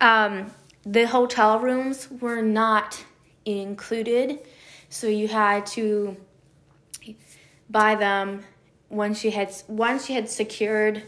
Um, 0.00 0.52
the 0.84 1.06
hotel 1.06 1.58
rooms 1.58 2.08
were 2.20 2.42
not 2.42 3.04
included, 3.44 4.38
so 4.88 5.08
you 5.08 5.28
had 5.28 5.66
to 5.66 6.16
buy 7.68 7.96
them 7.96 8.44
once 8.88 9.24
you 9.24 9.32
had 9.32 9.52
once 9.66 10.08
you 10.08 10.14
had 10.14 10.30
secured 10.30 11.02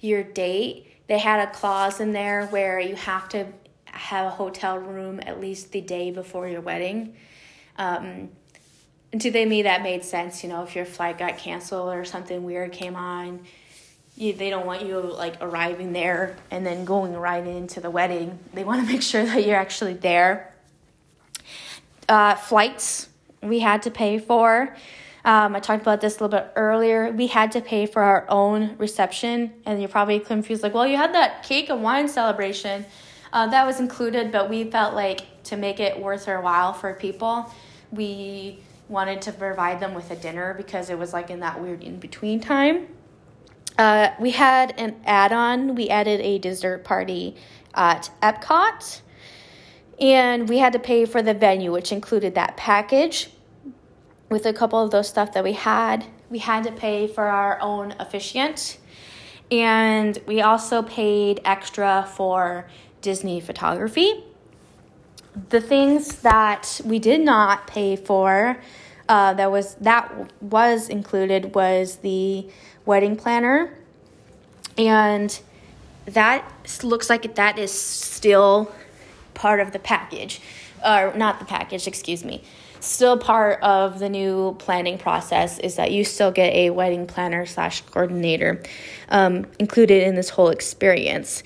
your 0.00 0.24
date. 0.24 0.86
They 1.06 1.18
had 1.18 1.48
a 1.48 1.52
clause 1.52 2.00
in 2.00 2.12
there 2.12 2.46
where 2.46 2.80
you 2.80 2.96
have 2.96 3.28
to 3.30 3.46
have 3.86 4.26
a 4.26 4.30
hotel 4.30 4.78
room 4.78 5.20
at 5.24 5.40
least 5.40 5.72
the 5.72 5.80
day 5.80 6.10
before 6.10 6.48
your 6.48 6.60
wedding. 6.60 7.14
Um, 7.76 8.30
to 9.18 9.46
me 9.46 9.62
that 9.62 9.82
made 9.82 10.04
sense 10.04 10.42
you 10.42 10.48
know 10.48 10.62
if 10.62 10.76
your 10.76 10.84
flight 10.84 11.18
got 11.18 11.36
canceled 11.36 11.92
or 11.92 12.04
something 12.04 12.44
weird 12.44 12.72
came 12.72 12.94
on 12.94 13.40
you, 14.20 14.34
they 14.34 14.50
don't 14.50 14.66
want 14.66 14.84
you 14.84 15.00
like 15.00 15.36
arriving 15.40 15.92
there 15.92 16.36
and 16.50 16.64
then 16.66 16.84
going 16.84 17.14
right 17.14 17.46
into 17.46 17.80
the 17.80 17.90
wedding. 17.90 18.38
They 18.52 18.64
want 18.64 18.86
to 18.86 18.92
make 18.92 19.02
sure 19.02 19.24
that 19.24 19.46
you're 19.46 19.56
actually 19.56 19.94
there. 19.94 20.54
Uh, 22.08 22.34
flights 22.34 23.08
we 23.42 23.60
had 23.60 23.82
to 23.82 23.90
pay 23.90 24.18
for 24.18 24.76
um, 25.24 25.54
i 25.54 25.60
talked 25.60 25.80
about 25.80 26.00
this 26.00 26.18
a 26.18 26.24
little 26.24 26.38
bit 26.38 26.52
earlier. 26.56 27.10
We 27.12 27.26
had 27.26 27.52
to 27.52 27.60
pay 27.60 27.86
for 27.86 28.02
our 28.02 28.26
own 28.28 28.76
reception 28.78 29.52
and 29.64 29.78
you're 29.78 29.88
probably 29.88 30.18
confused 30.18 30.62
like 30.62 30.74
well 30.74 30.86
you 30.86 30.96
had 30.96 31.14
that 31.14 31.42
cake 31.42 31.70
and 31.70 31.82
wine 31.82 32.08
celebration. 32.08 32.84
Uh, 33.32 33.46
that 33.46 33.64
was 33.64 33.80
included 33.80 34.32
but 34.32 34.50
we 34.50 34.64
felt 34.64 34.94
like 34.94 35.42
to 35.44 35.56
make 35.56 35.78
it 35.78 35.98
worth 35.98 36.26
our 36.26 36.40
while 36.40 36.72
for 36.72 36.92
people 36.94 37.50
we 37.92 38.58
wanted 38.90 39.22
to 39.22 39.32
provide 39.32 39.78
them 39.80 39.94
with 39.94 40.10
a 40.10 40.16
dinner 40.16 40.52
because 40.54 40.90
it 40.90 40.98
was 40.98 41.12
like 41.12 41.30
in 41.30 41.40
that 41.40 41.60
weird 41.62 41.82
in 41.82 41.98
between 41.98 42.40
time. 42.40 42.88
Uh, 43.78 44.10
we 44.18 44.32
had 44.32 44.74
an 44.78 44.96
add 45.06 45.32
on, 45.32 45.74
we 45.74 45.88
added 45.88 46.20
a 46.20 46.38
dessert 46.38 46.84
party 46.84 47.36
at 47.74 48.10
Epcot, 48.20 49.00
and 50.00 50.48
we 50.48 50.58
had 50.58 50.72
to 50.72 50.78
pay 50.78 51.06
for 51.06 51.22
the 51.22 51.32
venue, 51.32 51.72
which 51.72 51.92
included 51.92 52.34
that 52.34 52.56
package 52.56 53.30
with 54.28 54.44
a 54.44 54.52
couple 54.52 54.82
of 54.82 54.90
those 54.90 55.08
stuff 55.08 55.32
that 55.32 55.44
we 55.44 55.52
had. 55.52 56.04
We 56.28 56.40
had 56.40 56.64
to 56.64 56.72
pay 56.72 57.06
for 57.06 57.24
our 57.24 57.60
own 57.62 57.94
officiant, 57.98 58.78
and 59.50 60.18
we 60.26 60.42
also 60.42 60.82
paid 60.82 61.40
extra 61.44 62.08
for 62.14 62.68
Disney 63.00 63.40
photography 63.40 64.24
the 65.48 65.60
things 65.60 66.16
that 66.22 66.80
we 66.84 66.98
did 66.98 67.20
not 67.20 67.66
pay 67.66 67.96
for 67.96 68.60
uh, 69.10 69.34
that 69.34 69.50
was 69.50 69.74
that 69.80 70.32
was 70.40 70.88
included 70.88 71.52
was 71.52 71.96
the 71.96 72.48
wedding 72.86 73.16
planner. 73.16 73.76
And 74.78 75.38
that 76.06 76.80
looks 76.84 77.10
like 77.10 77.34
that 77.34 77.58
is 77.58 77.72
still 77.72 78.72
part 79.34 79.58
of 79.58 79.72
the 79.72 79.80
package 79.80 80.40
or 80.86 81.12
not 81.16 81.40
the 81.40 81.44
package 81.44 81.88
excuse 81.88 82.24
me. 82.24 82.44
Still 82.78 83.18
part 83.18 83.60
of 83.62 83.98
the 83.98 84.08
new 84.08 84.54
planning 84.60 84.96
process 84.96 85.58
is 85.58 85.74
that 85.74 85.90
you 85.90 86.04
still 86.04 86.30
get 86.30 86.54
a 86.54 86.70
wedding 86.70 87.08
planner 87.08 87.46
slash 87.46 87.80
coordinator 87.82 88.62
um, 89.08 89.44
included 89.58 90.04
in 90.04 90.14
this 90.14 90.30
whole 90.30 90.50
experience. 90.50 91.42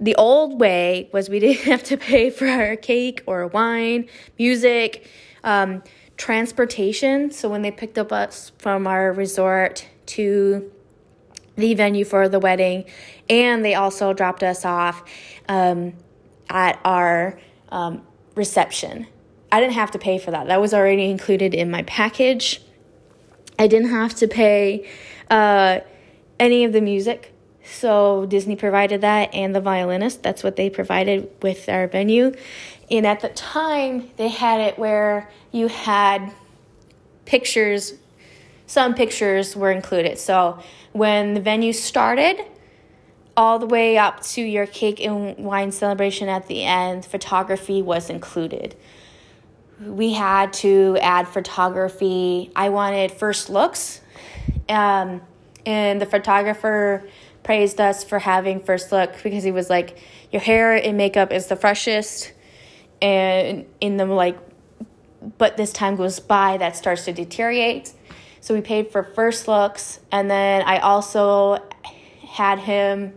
The 0.00 0.16
old 0.16 0.58
way 0.58 1.08
was 1.12 1.28
we 1.30 1.38
didn't 1.44 1.64
have 1.66 1.84
to 1.84 1.96
pay 1.96 2.30
for 2.30 2.48
our 2.48 2.74
cake 2.74 3.22
or 3.24 3.46
wine, 3.46 4.08
music, 4.36 5.08
um, 5.44 5.82
transportation. 6.18 7.30
So 7.30 7.48
when 7.48 7.62
they 7.62 7.70
picked 7.70 7.96
up 7.96 8.12
us 8.12 8.52
from 8.58 8.86
our 8.86 9.12
resort 9.12 9.88
to 10.06 10.70
the 11.56 11.74
venue 11.74 12.04
for 12.04 12.28
the 12.28 12.38
wedding, 12.38 12.84
and 13.30 13.64
they 13.64 13.74
also 13.74 14.12
dropped 14.12 14.42
us 14.42 14.64
off 14.64 15.02
um, 15.48 15.94
at 16.50 16.78
our 16.84 17.38
um, 17.70 18.06
reception. 18.34 19.06
I 19.50 19.60
didn't 19.60 19.74
have 19.74 19.90
to 19.92 19.98
pay 19.98 20.18
for 20.18 20.30
that. 20.30 20.48
That 20.48 20.60
was 20.60 20.74
already 20.74 21.10
included 21.10 21.54
in 21.54 21.70
my 21.70 21.82
package. 21.84 22.60
I 23.58 23.66
didn't 23.66 23.88
have 23.88 24.14
to 24.16 24.28
pay 24.28 24.88
uh, 25.30 25.80
any 26.38 26.64
of 26.64 26.72
the 26.72 26.80
music 26.80 27.32
so 27.70 28.26
Disney 28.26 28.56
provided 28.56 29.02
that 29.02 29.34
and 29.34 29.54
the 29.54 29.60
violinist. 29.60 30.22
That's 30.22 30.42
what 30.42 30.56
they 30.56 30.70
provided 30.70 31.30
with 31.42 31.68
our 31.68 31.86
venue. 31.86 32.34
And 32.90 33.06
at 33.06 33.20
the 33.20 33.28
time, 33.28 34.10
they 34.16 34.28
had 34.28 34.60
it 34.60 34.78
where 34.78 35.30
you 35.52 35.68
had 35.68 36.32
pictures, 37.24 37.94
some 38.66 38.94
pictures 38.94 39.56
were 39.56 39.70
included. 39.70 40.18
So 40.18 40.60
when 40.92 41.34
the 41.34 41.40
venue 41.40 41.72
started, 41.72 42.44
all 43.38 43.60
the 43.60 43.66
way 43.66 43.96
up 43.96 44.20
to 44.20 44.42
your 44.42 44.66
cake 44.66 45.00
and 45.00 45.36
wine 45.36 45.70
celebration 45.70 46.28
at 46.28 46.48
the 46.48 46.64
end, 46.64 47.04
photography 47.04 47.80
was 47.80 48.10
included. 48.10 48.74
We 49.80 50.12
had 50.12 50.52
to 50.54 50.98
add 51.00 51.28
photography. 51.28 52.50
I 52.56 52.70
wanted 52.70 53.12
first 53.12 53.48
looks, 53.48 54.00
um, 54.68 55.20
and 55.64 56.00
the 56.00 56.06
photographer 56.06 57.08
praised 57.44 57.80
us 57.80 58.02
for 58.02 58.18
having 58.18 58.60
first 58.60 58.90
look 58.90 59.22
because 59.22 59.44
he 59.44 59.52
was 59.52 59.70
like, 59.70 59.98
Your 60.32 60.42
hair 60.42 60.74
and 60.74 60.96
makeup 60.96 61.32
is 61.32 61.46
the 61.46 61.54
freshest, 61.54 62.32
and 63.00 63.66
in 63.80 63.98
the 63.98 64.04
like, 64.06 64.36
but 65.38 65.56
this 65.56 65.72
time 65.72 65.96
goes 65.96 66.20
by, 66.20 66.56
that 66.58 66.76
starts 66.76 67.04
to 67.06 67.12
deteriorate. 67.12 67.92
So 68.40 68.54
we 68.54 68.60
paid 68.60 68.90
for 68.90 69.02
first 69.02 69.48
looks, 69.48 70.00
and 70.12 70.30
then 70.30 70.62
I 70.62 70.78
also 70.78 71.58
had 72.26 72.58
him 72.58 73.14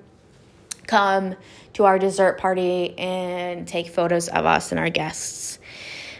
come 0.88 1.36
to 1.74 1.86
our 1.86 2.00
dessert 2.00 2.38
party 2.38 2.98
and 2.98 3.68
take 3.68 3.88
photos 3.88 4.28
of 4.28 4.46
us 4.46 4.72
and 4.72 4.80
our 4.80 4.90
guests. 4.90 5.60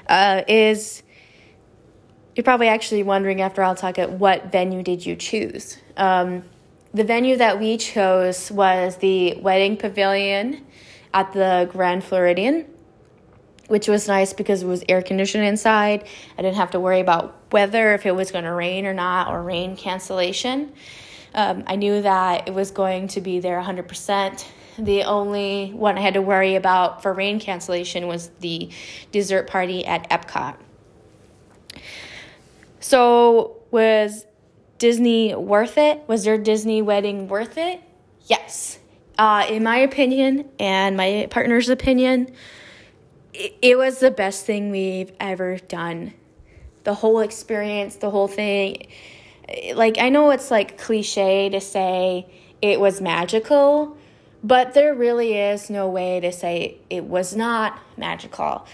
Uh, 0.08 0.44
is 0.48 1.04
you're 2.36 2.44
probably 2.44 2.68
actually 2.68 3.04
wondering 3.04 3.42
after 3.42 3.62
I'll 3.64 3.76
talk 3.76 4.00
at 4.00 4.12
what 4.12 4.52
venue 4.52 4.84
did 4.84 5.06
you 5.06 5.16
choose? 5.16 5.78
Um, 5.98 6.44
the 6.94 7.04
venue 7.04 7.38
that 7.38 7.60
we 7.60 7.78
chose 7.78 8.52
was 8.52 8.98
the 8.98 9.36
wedding 9.36 9.78
pavilion 9.78 10.66
at 11.14 11.34
the 11.34 11.70
Grand 11.72 12.04
Floridian, 12.04 12.66
which 13.72 13.88
was 13.88 14.06
nice 14.06 14.34
because 14.34 14.64
it 14.64 14.68
was 14.68 14.84
air 14.90 15.02
conditioned 15.02 15.46
inside. 15.46 16.06
I 16.38 16.42
didn't 16.42 16.58
have 16.58 16.72
to 16.72 16.80
worry 16.82 17.00
about 17.00 17.54
weather, 17.54 17.94
if 17.94 18.06
it 18.06 18.14
was 18.14 18.30
going 18.30 18.44
to 18.44 18.52
rain 18.52 18.86
or 18.86 18.94
not, 18.94 19.30
or 19.30 19.42
rain 19.42 19.78
cancellation. 19.78 20.74
Um, 21.34 21.64
I 21.66 21.78
knew 21.78 22.02
that 22.02 22.50
it 22.50 22.54
was 22.54 22.72
going 22.72 23.08
to 23.08 23.22
be 23.22 23.40
there 23.40 23.58
100%. 23.62 24.46
The 24.78 25.04
only 25.04 25.70
one 25.70 25.98
I 25.98 26.02
had 26.02 26.16
to 26.16 26.22
worry 26.22 26.56
about 26.56 27.02
for 27.02 27.14
rain 27.14 27.40
cancellation 27.40 28.08
was 28.08 28.30
the 28.42 28.70
dessert 29.14 29.48
party 29.48 29.86
at 29.86 30.10
Epcot. 30.10 30.58
So, 32.82 33.56
was 33.72 34.26
Disney 34.80 35.34
worth 35.34 35.78
it? 35.78 36.04
Was 36.08 36.26
their 36.26 36.38
Disney 36.38 36.82
wedding 36.82 37.30
worth 37.30 37.58
it? 37.58 37.80
Yes. 38.26 38.80
Uh, 39.18 39.46
in 39.48 39.64
my 39.64 39.78
opinion 39.78 40.50
and 40.60 40.98
my 40.98 41.30
partner's 41.32 41.70
opinion, 41.70 42.34
it, 43.34 43.56
it 43.62 43.78
was 43.78 44.00
the 44.00 44.12
best 44.12 44.46
thing 44.46 44.72
we've 44.72 45.12
ever 45.20 45.58
done. 45.58 46.14
The 46.84 46.94
whole 46.96 47.20
experience, 47.20 47.96
the 47.96 48.10
whole 48.10 48.28
thing. 48.28 48.88
Like, 49.74 49.98
I 49.98 50.10
know 50.10 50.32
it's 50.32 50.50
like 50.50 50.78
cliche 50.78 51.50
to 51.50 51.62
say 51.62 52.28
it 52.62 52.80
was 52.80 53.02
magical, 53.02 53.98
but 54.44 54.74
there 54.74 54.94
really 54.94 55.38
is 55.38 55.70
no 55.70 55.88
way 55.88 56.20
to 56.20 56.32
say 56.32 56.78
it 56.90 57.04
was 57.04 57.36
not 57.36 57.80
magical. 57.98 58.66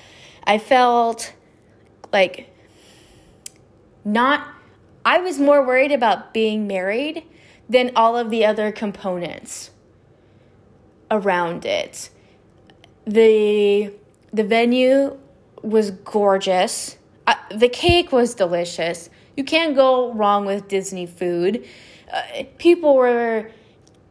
I 0.43 0.59
felt 0.59 1.33
like 2.13 2.53
not, 4.05 4.47
I 5.03 5.19
was 5.19 5.39
more 5.39 5.65
worried 5.65 5.91
about 5.91 6.33
being 6.33 6.67
married 6.67 7.23
than 7.67 7.91
all 7.95 8.15
of 8.15 8.29
the 8.29 8.45
other 8.45 8.71
components 8.71 9.71
around 11.11 11.65
it. 11.65 12.09
The 13.05 13.91
the 14.33 14.43
venue 14.43 15.17
was 15.61 15.91
gorgeous. 15.91 16.97
Uh, 17.25 17.35
the 17.55 17.69
cake 17.69 18.11
was 18.11 18.33
delicious. 18.35 19.09
You 19.35 19.43
can't 19.43 19.75
go 19.75 20.13
wrong 20.13 20.45
with 20.45 20.67
Disney 20.67 21.05
food. 21.05 21.65
Uh, 22.11 22.43
people 22.57 22.95
were 22.95 23.51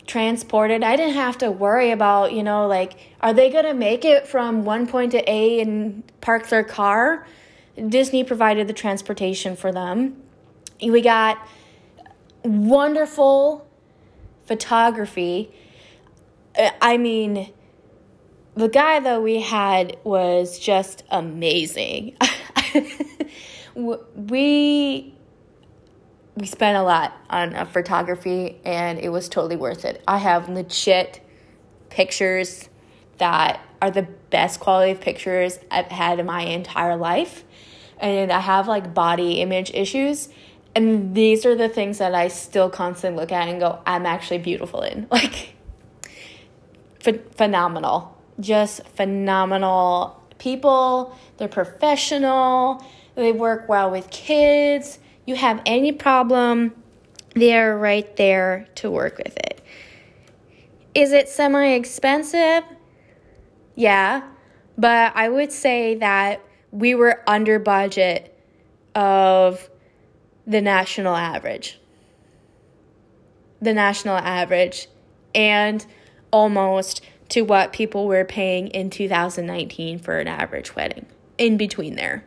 transported. 0.07 0.85
I 0.85 0.96
didn't 0.96 1.14
have 1.14 1.38
to 1.38 1.50
worry 1.50 1.90
about, 1.90 2.33
you 2.33 2.42
know, 2.42 2.66
like, 2.66 2.98
are 3.20 3.33
they 3.33 3.50
going 3.50 3.64
to 3.64 3.74
make 3.74 4.05
it 4.05 4.26
from 4.26 4.64
one 4.64 4.87
point 4.87 5.12
to 5.12 5.31
A 5.31 5.61
and 5.61 6.02
park 6.20 6.48
their 6.48 6.64
car? 6.64 7.26
Disney 7.88 8.24
provided 8.24 8.68
the 8.68 8.72
transportation 8.72 9.57
for 9.57 9.72
them. 9.72 10.22
We 10.81 11.00
got 11.00 11.38
wonderful 12.44 13.66
photography. 14.46 15.50
Uh, 16.57 16.70
I 16.81 16.96
mean, 16.98 17.52
the 18.56 18.68
guy 18.68 19.00
that 19.00 19.22
we 19.22 19.40
had 19.42 19.98
was 20.02 20.58
just 20.58 21.04
amazing. 21.10 22.16
we 23.74 25.14
we 26.36 26.46
spent 26.46 26.76
a 26.76 26.82
lot 26.82 27.14
on 27.30 27.54
uh, 27.54 27.64
photography 27.64 28.60
and 28.64 28.98
it 28.98 29.10
was 29.10 29.28
totally 29.28 29.56
worth 29.56 29.84
it. 29.84 30.02
I 30.06 30.18
have 30.18 30.48
legit 30.48 31.20
pictures 31.88 32.68
that 33.18 33.60
are 33.80 33.90
the 33.90 34.02
best 34.30 34.60
quality 34.60 34.92
of 34.92 35.00
pictures 35.00 35.58
I've 35.70 35.86
had 35.86 36.18
in 36.18 36.26
my 36.26 36.42
entire 36.42 36.96
life. 36.96 37.44
And 37.98 38.30
I 38.30 38.40
have 38.40 38.68
like 38.68 38.92
body 38.92 39.40
image 39.40 39.70
issues. 39.72 40.28
And 40.74 41.14
these 41.14 41.46
are 41.46 41.54
the 41.54 41.70
things 41.70 41.98
that 41.98 42.14
I 42.14 42.28
still 42.28 42.68
constantly 42.68 43.18
look 43.18 43.32
at 43.32 43.48
and 43.48 43.58
go, 43.58 43.80
I'm 43.86 44.04
actually 44.04 44.38
beautiful 44.38 44.82
in. 44.82 45.06
Like, 45.10 45.54
ph- 47.02 47.22
phenomenal. 47.34 48.15
Just 48.38 48.87
phenomenal 48.88 50.22
people. 50.38 51.16
They're 51.38 51.49
professional. 51.49 52.85
They 53.14 53.33
work 53.33 53.68
well 53.68 53.90
with 53.90 54.11
kids 54.11 54.99
you 55.27 55.35
have 55.35 55.61
any 55.66 55.92
problem, 55.92 56.72
they're 57.35 57.77
right 57.77 58.16
there 58.16 58.68
to 58.77 58.90
work 58.90 59.18
with 59.18 59.37
it. 59.37 59.61
Is 60.94 61.12
it 61.12 61.29
semi 61.29 61.72
expensive? 61.72 62.62
Yeah, 63.75 64.22
but 64.79 65.14
I 65.14 65.29
would 65.29 65.53
say 65.53 65.96
that 65.96 66.40
we 66.70 66.94
were 66.94 67.22
under 67.27 67.59
budget 67.59 68.33
of 68.94 69.68
the 70.46 70.62
national 70.62 71.14
average. 71.14 71.79
The 73.61 73.75
national 73.75 74.16
average, 74.16 74.87
and 75.35 75.85
almost 76.31 77.03
to 77.30 77.42
what 77.42 77.72
people 77.72 78.06
were 78.06 78.24
paying 78.24 78.68
in 78.68 78.90
2019 78.90 79.98
for 79.98 80.18
an 80.18 80.28
average 80.28 80.74
wedding, 80.76 81.06
in 81.38 81.56
between 81.56 81.96
there. 81.96 82.24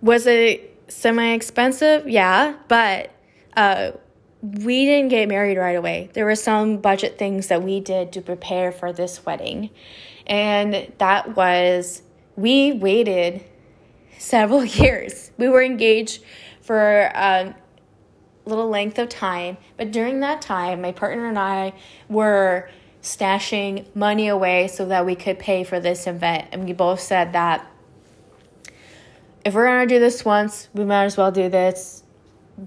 Was 0.00 0.26
it 0.26 0.74
semi 0.88 1.32
expensive, 1.32 2.08
yeah, 2.08 2.54
but 2.68 3.10
uh, 3.56 3.92
we 4.42 4.84
didn't 4.84 5.08
get 5.08 5.28
married 5.28 5.56
right 5.56 5.76
away. 5.76 6.10
There 6.12 6.24
were 6.24 6.36
some 6.36 6.78
budget 6.78 7.18
things 7.18 7.48
that 7.48 7.62
we 7.62 7.80
did 7.80 8.12
to 8.12 8.20
prepare 8.20 8.72
for 8.72 8.92
this 8.92 9.24
wedding. 9.24 9.70
And 10.26 10.92
that 10.98 11.34
was, 11.34 12.02
we 12.36 12.72
waited 12.72 13.44
several 14.18 14.64
years. 14.64 15.30
We 15.38 15.48
were 15.48 15.62
engaged 15.62 16.22
for 16.60 17.10
a 17.14 17.54
little 18.44 18.68
length 18.68 18.98
of 18.98 19.08
time, 19.08 19.56
but 19.76 19.90
during 19.90 20.20
that 20.20 20.42
time, 20.42 20.82
my 20.82 20.92
partner 20.92 21.26
and 21.26 21.38
I 21.38 21.72
were 22.08 22.68
stashing 23.04 23.94
money 23.94 24.28
away 24.28 24.66
so 24.66 24.86
that 24.86 25.04
we 25.06 25.14
could 25.14 25.38
pay 25.38 25.62
for 25.62 25.78
this 25.78 26.06
event. 26.06 26.48
And 26.52 26.64
we 26.64 26.72
both 26.72 27.00
said 27.00 27.34
that 27.34 27.70
if 29.44 29.54
we're 29.54 29.66
gonna 29.66 29.86
do 29.86 30.00
this 30.00 30.24
once, 30.24 30.68
we 30.72 30.84
might 30.84 31.04
as 31.04 31.16
well 31.16 31.30
do 31.30 31.48
this 31.48 32.02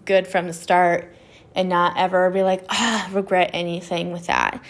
good 0.06 0.28
from 0.28 0.48
the 0.48 0.54
start 0.54 1.14
and 1.56 1.70
not 1.70 1.98
ever 1.98 2.30
be 2.30 2.44
like, 2.44 2.64
ah, 2.70 3.10
regret 3.12 3.50
anything 3.54 4.12
with 4.12 4.28
that. 4.28 4.64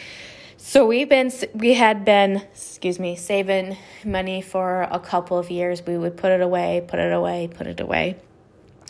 So 0.55 0.85
we've 0.85 1.09
been, 1.09 1.31
we 1.53 1.73
had 1.73 2.05
been, 2.05 2.37
excuse 2.37 2.97
me, 2.97 3.17
saving 3.17 3.77
money 4.05 4.41
for 4.41 4.83
a 4.89 4.99
couple 4.99 5.37
of 5.37 5.51
years. 5.51 5.85
We 5.85 5.97
would 5.97 6.15
put 6.15 6.31
it 6.31 6.41
away, 6.41 6.83
put 6.87 6.99
it 6.99 7.11
away, 7.11 7.49
put 7.53 7.67
it 7.67 7.79
away. 7.81 8.17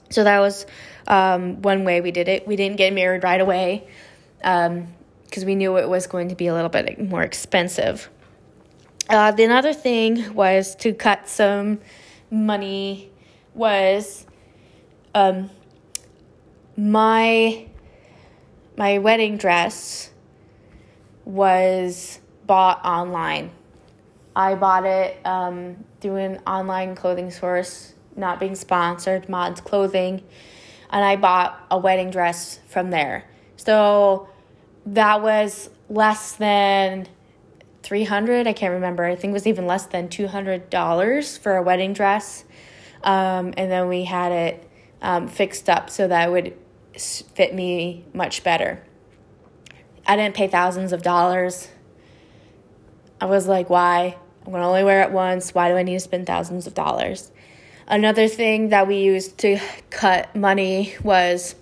So 0.10 0.24
that 0.24 0.40
was 0.40 0.66
um, 1.08 1.62
one 1.64 1.86
way 1.86 2.02
we 2.02 2.12
did 2.12 2.28
it. 2.28 2.48
We 2.48 2.56
didn't 2.56 2.78
get 2.78 2.94
married 2.94 3.24
right 3.24 3.42
away 3.42 3.88
because 5.28 5.46
we 5.46 5.56
knew 5.56 5.78
it 5.78 5.88
was 5.88 6.08
going 6.08 6.30
to 6.30 6.36
be 6.36 6.48
a 6.48 6.54
little 6.54 6.70
bit 6.70 7.00
more 7.00 7.24
expensive. 7.24 8.10
Uh, 9.10 9.32
the 9.32 9.44
another 9.44 9.74
thing 9.74 10.34
was 10.34 10.76
to 10.76 10.94
cut 10.94 11.28
some 11.30 11.80
money 12.30 13.10
was 13.54 14.26
um, 15.16 15.50
my 16.76 17.68
my 18.76 18.98
wedding 19.00 19.38
dress 19.38 20.12
was 21.26 22.20
bought 22.46 22.84
online. 22.86 23.52
I 24.36 24.56
bought 24.56 24.86
it 24.86 25.18
um, 25.26 25.84
through 26.00 26.18
an 26.18 26.40
online 26.46 26.96
clothing 26.96 27.32
source, 27.32 27.96
not 28.16 28.40
being 28.40 28.56
sponsored, 28.56 29.28
Mods 29.28 29.62
Clothing, 29.62 30.24
and 30.92 31.04
I 31.04 31.16
bought 31.16 31.60
a 31.72 31.78
wedding 31.78 32.12
dress 32.12 32.60
from 32.68 32.92
there. 32.92 33.26
So 33.56 34.30
that 34.94 35.22
was 35.22 35.70
less 35.90 36.34
than 36.34 37.08
300 37.84 38.48
i 38.48 38.54
can't 38.54 38.74
remember 38.74 39.06
i 39.06 39.16
think 39.16 39.32
it 39.32 39.34
was 39.34 39.48
even 39.48 39.66
less 39.66 39.86
than 39.86 40.10
$200 40.10 41.40
for 41.40 41.56
a 41.56 41.62
wedding 41.62 41.94
dress 41.94 42.44
um, 43.04 43.54
and 43.58 43.72
then 43.72 43.88
we 43.88 44.04
had 44.04 44.32
it 44.32 44.70
um, 45.02 45.28
fixed 45.28 45.70
up 45.70 45.90
so 45.90 46.08
that 46.08 46.28
it 46.28 46.32
would 46.32 46.58
fit 47.00 47.54
me 47.54 48.04
much 48.14 48.44
better 48.44 48.82
I 50.08 50.16
didn't 50.16 50.36
pay 50.36 50.48
thousands 50.48 50.94
of 50.94 51.02
dollars. 51.02 51.68
I 53.20 53.26
was 53.26 53.46
like, 53.46 53.70
why? 53.70 54.16
I'm 54.46 54.52
going 54.52 54.62
to 54.62 54.68
only 54.68 54.86
wear 54.86 55.02
it 55.02 55.12
once. 55.12 55.54
Why 55.54 55.70
do 55.70 55.76
I 55.76 55.84
need 55.84 55.96
to 55.96 56.00
spend 56.00 56.26
thousands 56.26 56.66
of 56.66 56.74
dollars? 56.74 57.30
Another 57.88 58.30
thing 58.30 58.70
that 58.70 58.88
we 58.88 59.00
used 59.00 59.38
to 59.40 59.60
cut 59.90 60.34
money 60.34 60.96
was 61.04 61.56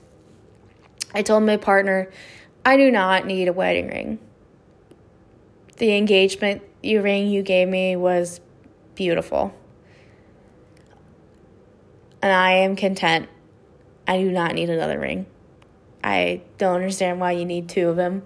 I 1.14 1.24
told 1.24 1.44
my 1.44 1.58
partner, 1.58 2.12
I 2.66 2.78
do 2.78 2.90
not 2.90 3.28
need 3.28 3.48
a 3.48 3.54
wedding 3.54 3.88
ring. 3.88 4.20
The 5.78 5.96
engagement 5.96 6.64
ring 6.84 7.28
you 7.28 7.44
gave 7.44 7.68
me 7.68 7.96
was 7.96 8.42
beautiful. 8.96 9.54
And 12.24 12.34
I 12.34 12.54
am 12.54 12.76
content. 12.76 13.30
I 14.08 14.18
do 14.18 14.32
not 14.32 14.56
need 14.56 14.72
another 14.72 15.00
ring. 15.00 15.28
I 16.04 16.42
don't 16.58 16.76
understand 16.76 17.20
why 17.20 17.34
you 17.34 17.46
need 17.46 17.70
two 17.70 17.90
of 17.90 17.96
them. 17.96 18.24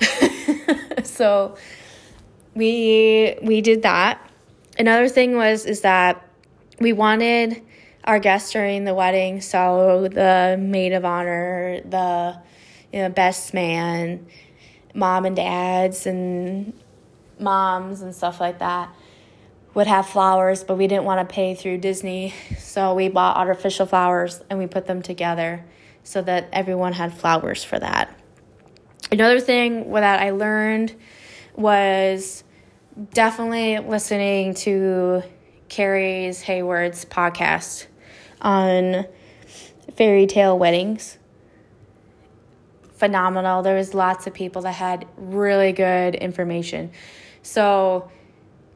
so 1.04 1.56
we 2.54 3.36
we 3.42 3.60
did 3.60 3.82
that. 3.82 4.20
Another 4.78 5.08
thing 5.08 5.36
was 5.36 5.64
is 5.64 5.82
that 5.82 6.28
we 6.80 6.92
wanted 6.92 7.62
our 8.04 8.18
guests 8.18 8.52
during 8.52 8.84
the 8.84 8.94
wedding, 8.94 9.40
so 9.40 10.08
the 10.08 10.56
maid 10.58 10.92
of 10.92 11.04
honor, 11.04 11.80
the 11.84 12.38
you 12.92 13.00
know, 13.00 13.08
best 13.08 13.54
man, 13.54 14.26
mom 14.94 15.24
and 15.24 15.36
dads 15.36 16.06
and 16.06 16.72
moms 17.38 18.02
and 18.02 18.14
stuff 18.14 18.40
like 18.40 18.58
that 18.60 18.94
would 19.74 19.86
have 19.86 20.06
flowers, 20.06 20.64
but 20.64 20.78
we 20.78 20.86
didn't 20.86 21.04
want 21.04 21.28
to 21.28 21.34
pay 21.34 21.54
through 21.54 21.76
Disney. 21.76 22.32
So 22.58 22.94
we 22.94 23.08
bought 23.08 23.36
artificial 23.36 23.84
flowers 23.84 24.42
and 24.48 24.58
we 24.58 24.66
put 24.66 24.86
them 24.86 25.02
together 25.02 25.64
so 26.02 26.22
that 26.22 26.48
everyone 26.50 26.94
had 26.94 27.12
flowers 27.12 27.62
for 27.62 27.78
that. 27.78 28.18
Another 29.12 29.38
thing 29.38 29.92
that 29.92 30.20
I 30.20 30.30
learned 30.30 30.94
was 31.54 32.42
definitely 33.12 33.78
listening 33.78 34.54
to 34.54 35.22
Carrie's 35.68 36.40
Hayward's 36.40 37.04
podcast 37.04 37.86
on 38.40 39.06
fairy 39.94 40.26
tale 40.26 40.58
weddings. 40.58 41.18
Phenomenal. 42.96 43.62
There 43.62 43.76
was 43.76 43.94
lots 43.94 44.26
of 44.26 44.34
people 44.34 44.62
that 44.62 44.72
had 44.72 45.06
really 45.16 45.72
good 45.72 46.14
information. 46.14 46.90
So, 47.42 48.10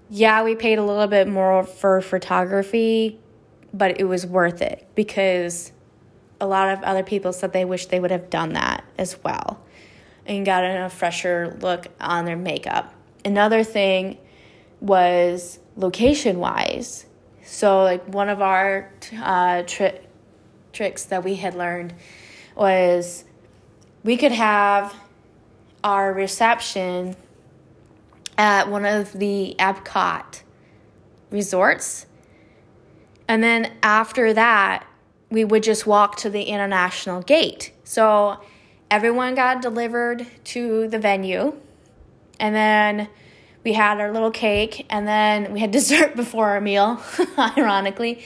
yeah, 0.08 0.44
we 0.44 0.54
paid 0.54 0.78
a 0.78 0.84
little 0.84 1.06
bit 1.06 1.26
more 1.26 1.64
for 1.64 2.00
photography, 2.00 3.18
but 3.72 3.98
it 3.98 4.04
was 4.04 4.26
worth 4.26 4.62
it 4.62 4.86
because 4.94 5.72
a 6.40 6.46
lot 6.46 6.70
of 6.70 6.82
other 6.82 7.02
people 7.02 7.32
said 7.32 7.52
they 7.52 7.64
wish 7.64 7.86
they 7.86 8.00
would 8.00 8.10
have 8.10 8.30
done 8.30 8.52
that 8.54 8.84
as 8.98 9.16
well 9.22 9.60
and 10.26 10.44
gotten 10.44 10.82
a 10.82 10.90
fresher 10.90 11.56
look 11.60 11.86
on 12.00 12.24
their 12.24 12.36
makeup. 12.36 12.94
Another 13.24 13.64
thing 13.64 14.18
was 14.80 15.58
location 15.76 16.38
wise. 16.38 17.06
So, 17.44 17.82
like, 17.82 18.04
one 18.06 18.28
of 18.28 18.40
our 18.40 18.92
uh, 19.20 19.62
tri- 19.66 20.00
tricks 20.72 21.04
that 21.04 21.24
we 21.24 21.34
had 21.34 21.54
learned 21.54 21.94
was 22.54 23.24
we 24.02 24.16
could 24.16 24.32
have 24.32 24.94
our 25.84 26.12
reception 26.12 27.16
at 28.38 28.70
one 28.70 28.86
of 28.86 29.12
the 29.12 29.54
Epcot 29.58 30.42
resorts. 31.30 32.06
And 33.28 33.42
then 33.42 33.72
after 33.82 34.32
that, 34.32 34.86
we 35.30 35.44
would 35.44 35.62
just 35.62 35.86
walk 35.86 36.16
to 36.16 36.30
the 36.30 36.42
international 36.44 37.22
gate. 37.22 37.72
So 37.84 38.40
everyone 38.90 39.34
got 39.34 39.62
delivered 39.62 40.26
to 40.44 40.88
the 40.88 40.98
venue. 40.98 41.54
And 42.40 42.54
then 42.54 43.08
we 43.62 43.74
had 43.74 44.00
our 44.00 44.10
little 44.10 44.30
cake. 44.30 44.86
And 44.90 45.06
then 45.06 45.52
we 45.52 45.60
had 45.60 45.70
dessert 45.80 46.16
before 46.16 46.50
our 46.50 46.60
meal, 46.60 47.00
ironically. 47.38 48.24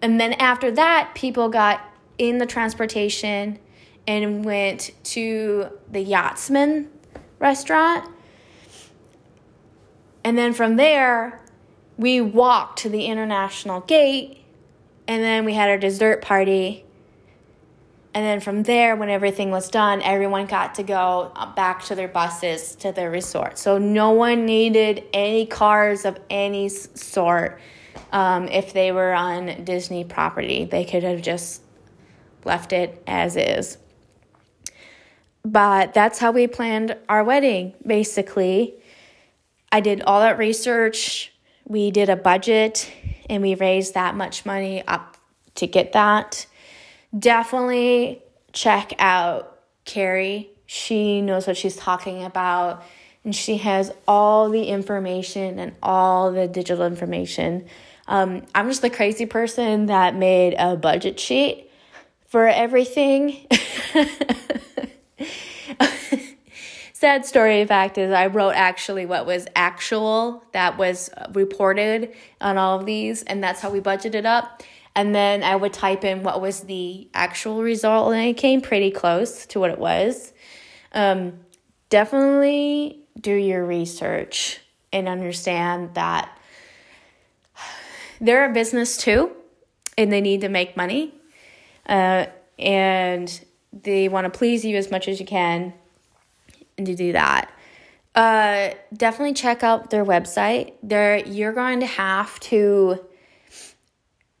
And 0.00 0.18
then 0.18 0.32
after 0.34 0.70
that, 0.72 1.12
people 1.14 1.48
got 1.48 1.80
in 2.18 2.38
the 2.38 2.46
transportation 2.46 3.58
and 4.06 4.44
went 4.44 4.90
to 5.04 5.70
the 5.90 6.00
Yachtsman 6.00 6.90
restaurant. 7.38 8.08
And 10.24 10.38
then 10.38 10.52
from 10.52 10.76
there, 10.76 11.40
we 11.96 12.20
walked 12.20 12.80
to 12.80 12.88
the 12.88 13.06
international 13.06 13.80
gate 13.80 14.38
and 15.08 15.22
then 15.22 15.44
we 15.44 15.54
had 15.54 15.68
our 15.68 15.78
dessert 15.78 16.22
party. 16.22 16.84
And 18.14 18.24
then 18.24 18.40
from 18.40 18.62
there, 18.62 18.94
when 18.94 19.08
everything 19.08 19.50
was 19.50 19.68
done, 19.68 20.02
everyone 20.02 20.46
got 20.46 20.74
to 20.76 20.82
go 20.82 21.32
back 21.56 21.82
to 21.84 21.94
their 21.94 22.08
buses 22.08 22.74
to 22.76 22.92
their 22.92 23.10
resort. 23.10 23.58
So 23.58 23.78
no 23.78 24.10
one 24.10 24.44
needed 24.44 25.04
any 25.12 25.46
cars 25.46 26.04
of 26.04 26.20
any 26.28 26.68
sort 26.68 27.58
um, 28.12 28.48
if 28.48 28.72
they 28.72 28.92
were 28.92 29.12
on 29.12 29.64
Disney 29.64 30.04
property. 30.04 30.64
They 30.64 30.84
could 30.84 31.02
have 31.02 31.22
just 31.22 31.62
left 32.44 32.72
it 32.72 33.02
as 33.06 33.36
is. 33.36 33.78
But 35.44 35.94
that's 35.94 36.18
how 36.18 36.30
we 36.30 36.46
planned 36.46 36.96
our 37.08 37.24
wedding, 37.24 37.74
basically. 37.84 38.74
I 39.70 39.80
did 39.80 40.02
all 40.02 40.20
that 40.20 40.38
research. 40.38 41.32
We 41.66 41.90
did 41.90 42.08
a 42.08 42.16
budget 42.16 42.92
and 43.28 43.42
we 43.42 43.54
raised 43.54 43.94
that 43.94 44.14
much 44.14 44.44
money 44.44 44.86
up 44.86 45.16
to 45.56 45.66
get 45.66 45.92
that. 45.92 46.46
Definitely 47.18 48.22
check 48.52 48.92
out 48.98 49.58
Carrie. 49.84 50.50
She 50.66 51.20
knows 51.20 51.46
what 51.46 51.56
she's 51.56 51.76
talking 51.76 52.24
about 52.24 52.84
and 53.24 53.34
she 53.34 53.58
has 53.58 53.92
all 54.06 54.50
the 54.50 54.64
information 54.64 55.58
and 55.58 55.72
all 55.82 56.32
the 56.32 56.48
digital 56.48 56.84
information. 56.84 57.66
Um, 58.08 58.42
I'm 58.54 58.68
just 58.68 58.82
the 58.82 58.90
crazy 58.90 59.26
person 59.26 59.86
that 59.86 60.14
made 60.14 60.54
a 60.58 60.76
budget 60.76 61.20
sheet 61.20 61.70
for 62.26 62.46
everything. 62.48 63.46
sad 67.02 67.26
story 67.26 67.64
fact 67.66 67.98
is 67.98 68.12
I 68.12 68.28
wrote 68.28 68.52
actually 68.52 69.06
what 69.06 69.26
was 69.26 69.48
actual 69.56 70.44
that 70.52 70.78
was 70.78 71.10
reported 71.32 72.14
on 72.40 72.58
all 72.58 72.78
of 72.78 72.86
these, 72.86 73.24
and 73.24 73.42
that's 73.42 73.60
how 73.60 73.70
we 73.70 73.80
budgeted 73.80 74.24
up. 74.24 74.62
And 74.94 75.12
then 75.12 75.42
I 75.42 75.56
would 75.56 75.72
type 75.72 76.04
in 76.04 76.22
what 76.22 76.40
was 76.40 76.60
the 76.60 77.08
actual 77.12 77.62
result, 77.62 78.12
and 78.12 78.22
it 78.22 78.36
came 78.36 78.60
pretty 78.60 78.92
close 78.92 79.46
to 79.46 79.58
what 79.58 79.70
it 79.70 79.80
was. 79.80 80.32
Um, 80.92 81.40
definitely 81.88 83.00
do 83.20 83.34
your 83.34 83.66
research 83.66 84.60
and 84.92 85.08
understand 85.08 85.94
that 85.94 86.38
they're 88.20 88.48
a 88.48 88.52
business 88.54 88.96
too, 88.96 89.32
and 89.98 90.12
they 90.12 90.20
need 90.20 90.42
to 90.42 90.48
make 90.48 90.76
money, 90.76 91.14
uh, 91.88 92.26
and 92.60 93.44
they 93.72 94.08
want 94.08 94.32
to 94.32 94.38
please 94.38 94.64
you 94.64 94.76
as 94.76 94.90
much 94.90 95.08
as 95.08 95.18
you 95.18 95.26
can 95.26 95.72
And 96.76 96.86
to 96.86 96.94
do 96.94 97.12
that. 97.12 97.50
Uh, 98.14 98.70
definitely 98.94 99.32
check 99.32 99.62
out 99.62 99.90
their 99.90 100.04
website. 100.04 100.74
There, 100.82 101.18
you're 101.18 101.52
going 101.52 101.80
to 101.80 101.86
have 101.86 102.38
to. 102.40 103.04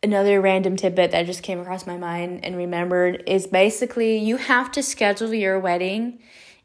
Another 0.04 0.40
random 0.40 0.74
tidbit 0.74 1.12
that 1.12 1.26
just 1.26 1.44
came 1.44 1.60
across 1.60 1.86
my 1.86 1.96
mind 1.96 2.44
and 2.44 2.56
remembered 2.56 3.22
is 3.28 3.46
basically 3.46 4.18
you 4.18 4.36
have 4.36 4.72
to 4.72 4.82
schedule 4.82 5.32
your 5.32 5.60
wedding 5.60 6.18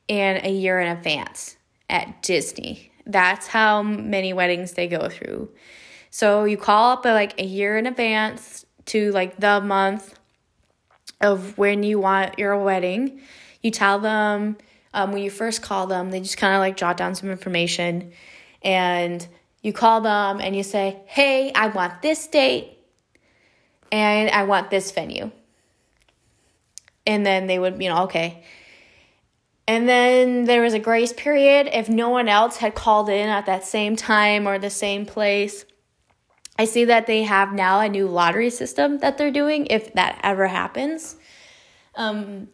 in 0.07 0.43
a 0.43 0.51
year 0.51 0.79
in 0.79 0.87
advance 0.87 1.55
at 1.87 2.23
Disney. 2.23 2.91
That's 3.05 3.45
how 3.45 3.83
many 3.83 4.33
weddings 4.33 4.73
they 4.73 4.87
go 4.87 5.07
through. 5.07 5.49
So 6.09 6.45
you 6.45 6.57
call 6.57 6.93
up 6.93 7.05
like 7.05 7.39
a 7.39 7.45
year 7.45 7.77
in 7.77 7.85
advance 7.85 8.65
to 8.85 9.11
like 9.11 9.37
the 9.39 9.61
month 9.61 10.16
of 11.21 11.57
when 11.57 11.83
you 11.83 11.99
want 11.99 12.37
your 12.37 12.57
wedding. 12.57 13.21
You 13.61 13.71
tell 13.71 13.99
them 13.99 14.57
um, 14.93 15.11
when 15.11 15.23
you 15.23 15.29
first 15.29 15.61
call 15.61 15.87
them, 15.87 16.11
they 16.11 16.19
just 16.19 16.37
kind 16.37 16.53
of 16.53 16.59
like 16.59 16.77
jot 16.77 16.97
down 16.97 17.15
some 17.15 17.29
information 17.29 18.11
and 18.61 19.27
you 19.61 19.73
call 19.73 20.01
them 20.01 20.39
and 20.41 20.55
you 20.55 20.63
say, 20.63 20.99
Hey, 21.05 21.51
I 21.53 21.67
want 21.67 22.01
this 22.01 22.27
date 22.27 22.77
and 23.91 24.29
I 24.29 24.43
want 24.43 24.69
this 24.69 24.91
venue. 24.91 25.31
And 27.05 27.25
then 27.25 27.47
they 27.47 27.57
would, 27.57 27.81
you 27.81 27.89
know, 27.89 28.03
okay. 28.03 28.43
And 29.67 29.87
then 29.87 30.45
there 30.45 30.61
was 30.61 30.73
a 30.73 30.79
grace 30.79 31.11
period 31.11 31.69
if 31.73 31.89
no 31.89 32.09
one 32.09 32.29
else 32.29 32.57
had 32.57 32.73
called 32.73 33.09
in 33.09 33.27
at 33.27 33.45
that 33.47 33.65
same 33.65 33.95
time 33.95 34.47
or 34.47 34.57
the 34.57 34.69
same 34.69 35.05
place. 35.05 35.65
I 36.59 36.65
see 36.65 36.85
that 36.85 37.07
they 37.07 37.23
have 37.23 37.53
now 37.53 37.79
a 37.79 37.89
new 37.89 38.07
lottery 38.07 38.49
system 38.49 38.99
that 38.99 39.17
they're 39.17 39.31
doing 39.31 39.67
if 39.67 39.93
that 39.93 40.19
ever 40.23 40.47
happens. 40.47 41.15
Um, 41.95 42.49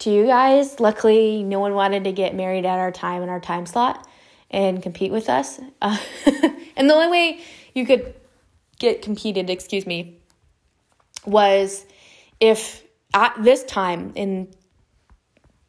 to 0.00 0.10
you 0.10 0.26
guys. 0.26 0.80
Luckily, 0.80 1.42
no 1.42 1.60
one 1.60 1.74
wanted 1.74 2.04
to 2.04 2.12
get 2.12 2.34
married 2.34 2.66
at 2.66 2.78
our 2.78 2.92
time 2.92 3.22
and 3.22 3.30
our 3.30 3.40
time 3.40 3.66
slot 3.66 4.06
and 4.50 4.82
compete 4.82 5.12
with 5.12 5.28
us. 5.28 5.60
Uh, 5.80 5.98
and 6.76 6.88
the 6.88 6.94
only 6.94 7.08
way 7.08 7.40
you 7.74 7.86
could 7.86 8.14
get 8.78 9.02
competed, 9.02 9.50
excuse 9.50 9.86
me, 9.86 10.18
was 11.24 11.84
if 12.40 12.82
at 13.14 13.34
this 13.42 13.64
time 13.64 14.12
in 14.14 14.48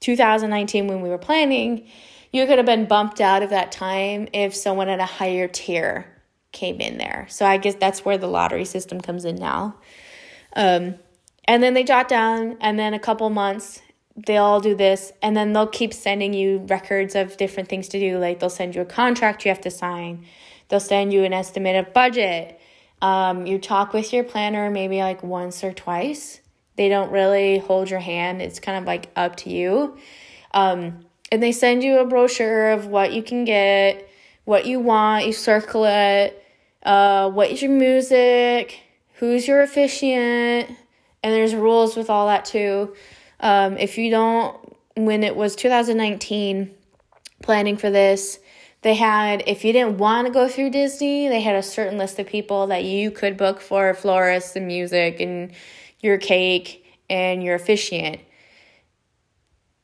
2019 0.01 0.87
when 0.87 1.01
we 1.01 1.09
were 1.09 1.17
planning, 1.17 1.87
you 2.31 2.45
could 2.45 2.57
have 2.57 2.65
been 2.65 2.85
bumped 2.85 3.21
out 3.21 3.41
of 3.41 3.49
that 3.49 3.71
time 3.71 4.27
if 4.33 4.53
someone 4.53 4.89
at 4.89 4.99
a 4.99 5.05
higher 5.05 5.47
tier 5.47 6.05
came 6.57 6.81
in 6.81 6.97
there. 6.97 7.27
So 7.29 7.45
I 7.45 7.57
guess 7.57 7.75
that's 7.75 8.03
where 8.03 8.17
the 8.17 8.27
lottery 8.27 8.65
system 8.65 8.99
comes 8.99 9.25
in 9.25 9.35
now. 9.35 9.75
Um, 10.55 10.95
and 11.45 11.61
then 11.61 11.75
they 11.75 11.83
jot 11.83 12.07
down, 12.07 12.57
and 12.59 12.77
then 12.77 12.93
a 12.93 12.99
couple 12.99 13.29
months 13.29 13.81
they'll 14.25 14.59
do 14.59 14.75
this, 14.75 15.13
and 15.21 15.37
then 15.37 15.53
they'll 15.53 15.67
keep 15.67 15.93
sending 15.93 16.33
you 16.33 16.65
records 16.67 17.13
of 17.15 17.37
different 17.37 17.69
things 17.69 17.87
to 17.89 17.99
do. 17.99 18.17
Like 18.17 18.39
they'll 18.39 18.49
send 18.49 18.75
you 18.75 18.81
a 18.81 18.85
contract 18.85 19.45
you 19.45 19.49
have 19.49 19.61
to 19.61 19.71
sign, 19.71 20.25
they'll 20.67 20.79
send 20.79 21.13
you 21.13 21.23
an 21.23 21.33
estimated 21.33 21.93
budget. 21.93 22.59
Um, 22.99 23.45
you 23.45 23.59
talk 23.59 23.93
with 23.93 24.11
your 24.11 24.23
planner 24.23 24.71
maybe 24.71 24.97
like 24.97 25.21
once 25.21 25.63
or 25.63 25.71
twice. 25.71 26.41
They 26.77 26.89
don't 26.89 27.11
really 27.11 27.59
hold 27.59 27.91
your 27.91 27.99
hand, 27.99 28.41
it's 28.41 28.59
kind 28.59 28.77
of 28.77 28.85
like 28.85 29.11
up 29.15 29.35
to 29.37 29.51
you. 29.51 29.97
Um, 30.53 31.05
and 31.31 31.43
they 31.43 31.51
send 31.51 31.83
you 31.83 31.99
a 31.99 32.05
brochure 32.05 32.71
of 32.71 32.87
what 32.87 33.13
you 33.13 33.21
can 33.21 33.45
get, 33.45 34.09
what 34.45 34.65
you 34.65 34.79
want, 34.79 35.27
you 35.27 35.33
circle 35.33 35.85
it, 35.85 36.43
uh, 36.87 37.29
what 37.29 37.51
is 37.51 37.61
your 37.61 37.71
music, 37.71 38.79
who's 39.15 39.45
your 39.45 39.61
officiant, 39.61 40.69
and 41.21 41.33
there's 41.33 41.53
rules 41.53 41.97
with 41.97 42.09
all 42.09 42.27
that 42.27 42.45
too. 42.45 42.95
Um, 43.41 43.77
if 43.77 43.97
you 43.97 44.09
don't, 44.09 44.55
when 44.95 45.21
it 45.23 45.35
was 45.35 45.55
2019, 45.57 46.73
planning 47.43 47.75
for 47.75 47.89
this, 47.89 48.39
they 48.83 48.95
had, 48.95 49.43
if 49.47 49.65
you 49.65 49.73
didn't 49.73 49.97
want 49.97 50.27
to 50.27 50.33
go 50.33 50.47
through 50.47 50.69
Disney, 50.69 51.27
they 51.27 51.41
had 51.41 51.55
a 51.55 51.61
certain 51.61 51.97
list 51.97 52.19
of 52.19 52.27
people 52.27 52.67
that 52.67 52.85
you 52.85 53.11
could 53.11 53.35
book 53.35 53.59
for 53.59 53.93
florists 53.93 54.55
and 54.55 54.65
music 54.65 55.19
and 55.19 55.51
your 55.99 56.17
cake 56.17 56.85
and 57.09 57.43
your 57.43 57.55
officiant. 57.55 58.21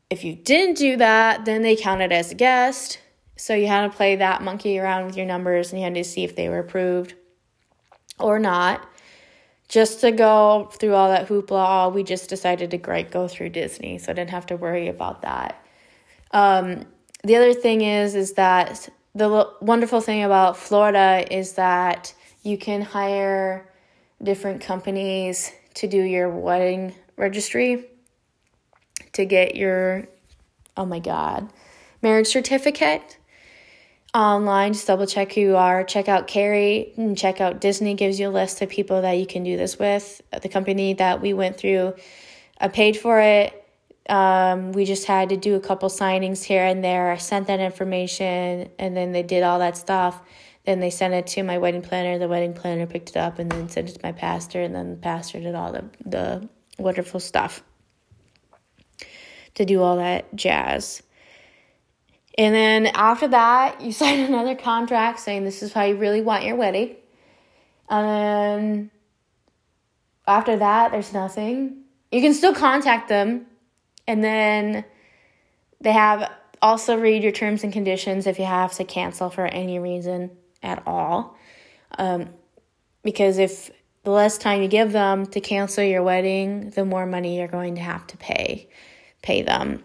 If 0.10 0.24
you 0.24 0.36
didn't 0.36 0.78
do 0.78 0.96
that, 0.98 1.44
then 1.44 1.63
they 1.63 1.76
counted 1.76 2.13
as 2.13 2.32
a 2.32 2.36
guest. 2.36 3.00
So 3.36 3.56
you 3.56 3.67
had 3.67 3.89
to 3.89 3.96
play 3.96 4.15
that 4.17 4.41
monkey 4.41 4.80
around 4.80 5.06
with 5.06 5.17
your 5.17 5.26
numbers 5.26 5.72
and 5.72 5.80
you 5.80 5.86
had 5.86 5.96
to 5.96 6.04
see 6.04 6.24
if 6.24 6.36
they 6.36 6.50
were 6.50 6.60
approved 6.60 7.15
or 8.19 8.39
not. 8.39 8.88
Just 9.67 10.02
to 10.02 10.12
go 10.12 10.69
through 10.74 10.93
all 10.93 11.10
that 11.10 11.28
hoopla, 11.28 11.93
we 11.93 12.04
just 12.04 12.30
decided 12.30 12.72
to 12.72 12.78
go 12.78 13.28
through 13.28 13.50
Disney, 13.50 13.98
so 13.98 14.12
I 14.12 14.15
didn't 14.15 14.30
have 14.30 14.46
to 14.48 14.56
worry 14.56 14.88
about 14.88 15.24
that. 15.24 15.65
Um, 16.32 16.86
the 17.24 17.36
other 17.38 17.54
thing 17.54 17.82
is, 17.82 18.13
is 18.13 18.34
that 18.34 18.89
the 19.15 19.50
wonderful 19.62 20.02
thing 20.02 20.24
about 20.24 20.58
Florida 20.58 21.26
is 21.32 21.54
that 21.54 22.13
you 22.43 22.58
can 22.58 22.82
hire 22.82 23.67
different 24.22 24.62
companies 24.62 25.52
to 25.76 25.88
do 25.88 26.02
your 26.02 26.30
wedding 26.30 26.93
registry 27.15 27.86
to 29.13 29.26
get 29.26 29.56
your, 29.56 30.08
oh 30.76 30.86
my 30.86 31.00
God, 31.00 31.52
marriage 32.02 32.28
certificate 32.28 33.17
online. 34.13 34.73
Just 34.73 34.88
double 34.88 35.08
check 35.08 35.34
who 35.34 35.41
you 35.41 35.58
are. 35.58 35.84
Check 35.84 36.08
out 36.08 36.28
Carrie 36.28 36.93
and 36.97 37.17
check 37.17 37.41
out 37.41 37.60
Disney 37.60 37.95
gives 37.95 38.19
you 38.19 38.30
a 38.30 38.32
list 38.32 38.62
of 38.62 38.69
people 38.69 39.02
that 39.02 39.13
you 39.13 39.26
can 39.26 39.43
do 39.43 39.58
this 39.58 39.80
with. 39.80 40.21
The 40.41 40.49
company 40.49 40.93
that 40.95 41.21
we 41.21 41.34
went 41.34 41.58
through, 41.58 41.95
I 42.60 42.67
paid 42.67 42.97
for 42.97 43.19
it. 43.19 43.60
Um, 44.10 44.73
we 44.73 44.86
just 44.86 45.06
had 45.06 45.30
to 45.30 45.38
do 45.38 45.56
a 45.56 45.60
couple 45.60 45.89
signings 45.89 46.43
here 46.43 46.63
and 46.63 46.84
there. 46.84 47.12
I 47.12 47.17
sent 47.17 47.47
that 47.47 47.60
information 47.60 48.69
and 48.78 48.95
then 48.95 49.13
they 49.13 49.23
did 49.23 49.43
all 49.43 49.60
that 49.60 49.78
stuff. 49.78 50.21
Then 50.65 50.80
they 50.80 50.89
sent 50.89 51.13
it 51.13 51.28
to 51.28 51.43
my 51.43 51.58
wedding 51.58 51.82
planner. 51.82 52.19
The 52.19 52.28
wedding 52.28 52.54
planner 52.54 52.86
picked 52.86 53.12
it 53.12 53.17
up 53.17 53.39
and 53.39 53.52
then 53.52 53.69
sent 53.69 53.89
it 53.89 53.93
to 53.93 53.99
my 54.04 54.12
pastor. 54.12 54.62
And 54.62 54.76
then 54.76 54.91
the 54.91 54.97
pastor 54.97 55.39
did 55.39 55.56
all 55.56 55.71
the, 55.71 55.86
the 56.06 56.49
wonderful 56.78 57.19
stuff 57.19 57.63
to 59.56 59.65
do 59.65 59.82
all 59.82 59.97
that 59.97 60.34
jazz. 60.36 61.02
And 62.38 62.54
then 62.54 62.88
after 62.88 63.28
that, 63.30 63.82
you 63.82 63.91
sign 63.91 64.19
another 64.19 64.56
contract 64.56 65.19
saying 65.19 65.43
this 65.43 65.63
is 65.63 65.74
how 65.74 65.84
you 65.84 65.96
really 65.96 66.22
want 66.22 66.43
your 66.43 66.56
wedding. 66.56 66.96
And 67.89 68.08
then 68.08 68.91
after 70.28 70.58
that, 70.58 70.91
there's 70.91 71.13
nothing. 71.13 71.84
You 72.12 72.22
can 72.22 72.34
still 72.34 72.54
contact 72.54 73.10
them. 73.10 73.46
And 74.08 74.24
then 74.24 74.86
they 75.82 75.91
have 75.91 76.32
also 76.62 76.98
read 76.98 77.24
your 77.24 77.32
terms 77.32 77.63
and 77.63 77.74
conditions 77.74 78.26
if 78.26 78.39
you 78.39 78.46
have 78.46 78.74
to 78.74 78.84
cancel 78.84 79.30
for 79.30 79.46
any 79.46 79.80
reason 79.80 80.32
at 80.62 80.84
all. 80.88 81.38
Um, 81.98 82.30
because 83.04 83.38
if 83.38 83.69
the 84.04 84.12
less 84.12 84.38
time 84.38 84.62
you 84.62 84.67
give 84.67 84.91
them 84.91 85.26
to 85.28 85.41
cancel 85.41 85.84
your 85.84 86.04
wedding, 86.04 86.72
the 86.72 86.86
more 86.86 87.06
money 87.06 87.38
you're 87.38 87.48
going 87.48 87.76
to 87.76 87.82
have 87.82 88.08
to 88.08 88.17
pay 88.17 88.69
pay 89.22 89.41
them. 89.41 89.84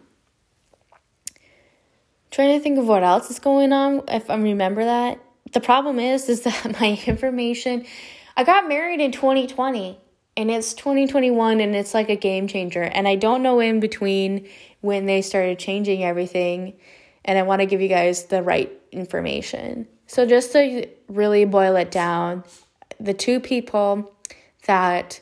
Trying 2.30 2.58
to 2.58 2.62
think 2.62 2.78
of 2.78 2.86
what 2.86 3.02
else 3.02 3.30
is 3.30 3.38
going 3.38 3.72
on 3.72 4.02
if 4.08 4.28
I 4.28 4.36
remember 4.36 4.84
that. 4.84 5.20
The 5.52 5.60
problem 5.60 5.98
is 5.98 6.28
is 6.28 6.42
that 6.42 6.78
my 6.80 7.00
information 7.06 7.86
I 8.36 8.44
got 8.44 8.68
married 8.68 9.00
in 9.00 9.10
2020 9.10 9.98
and 10.36 10.50
it's 10.50 10.72
2021 10.74 11.60
and 11.60 11.74
it's 11.74 11.92
like 11.92 12.08
a 12.08 12.16
game 12.16 12.46
changer 12.46 12.82
and 12.82 13.08
I 13.08 13.16
don't 13.16 13.42
know 13.42 13.58
in 13.58 13.80
between 13.80 14.48
when 14.80 15.06
they 15.06 15.22
started 15.22 15.58
changing 15.58 16.04
everything 16.04 16.74
and 17.24 17.36
I 17.36 17.42
want 17.42 17.60
to 17.60 17.66
give 17.66 17.80
you 17.80 17.88
guys 17.88 18.26
the 18.26 18.42
right 18.42 18.72
information. 18.92 19.88
So 20.06 20.24
just 20.24 20.52
to 20.52 20.86
really 21.08 21.44
boil 21.44 21.76
it 21.76 21.90
down, 21.90 22.44
the 23.00 23.12
two 23.12 23.40
people 23.40 24.14
that 24.66 25.20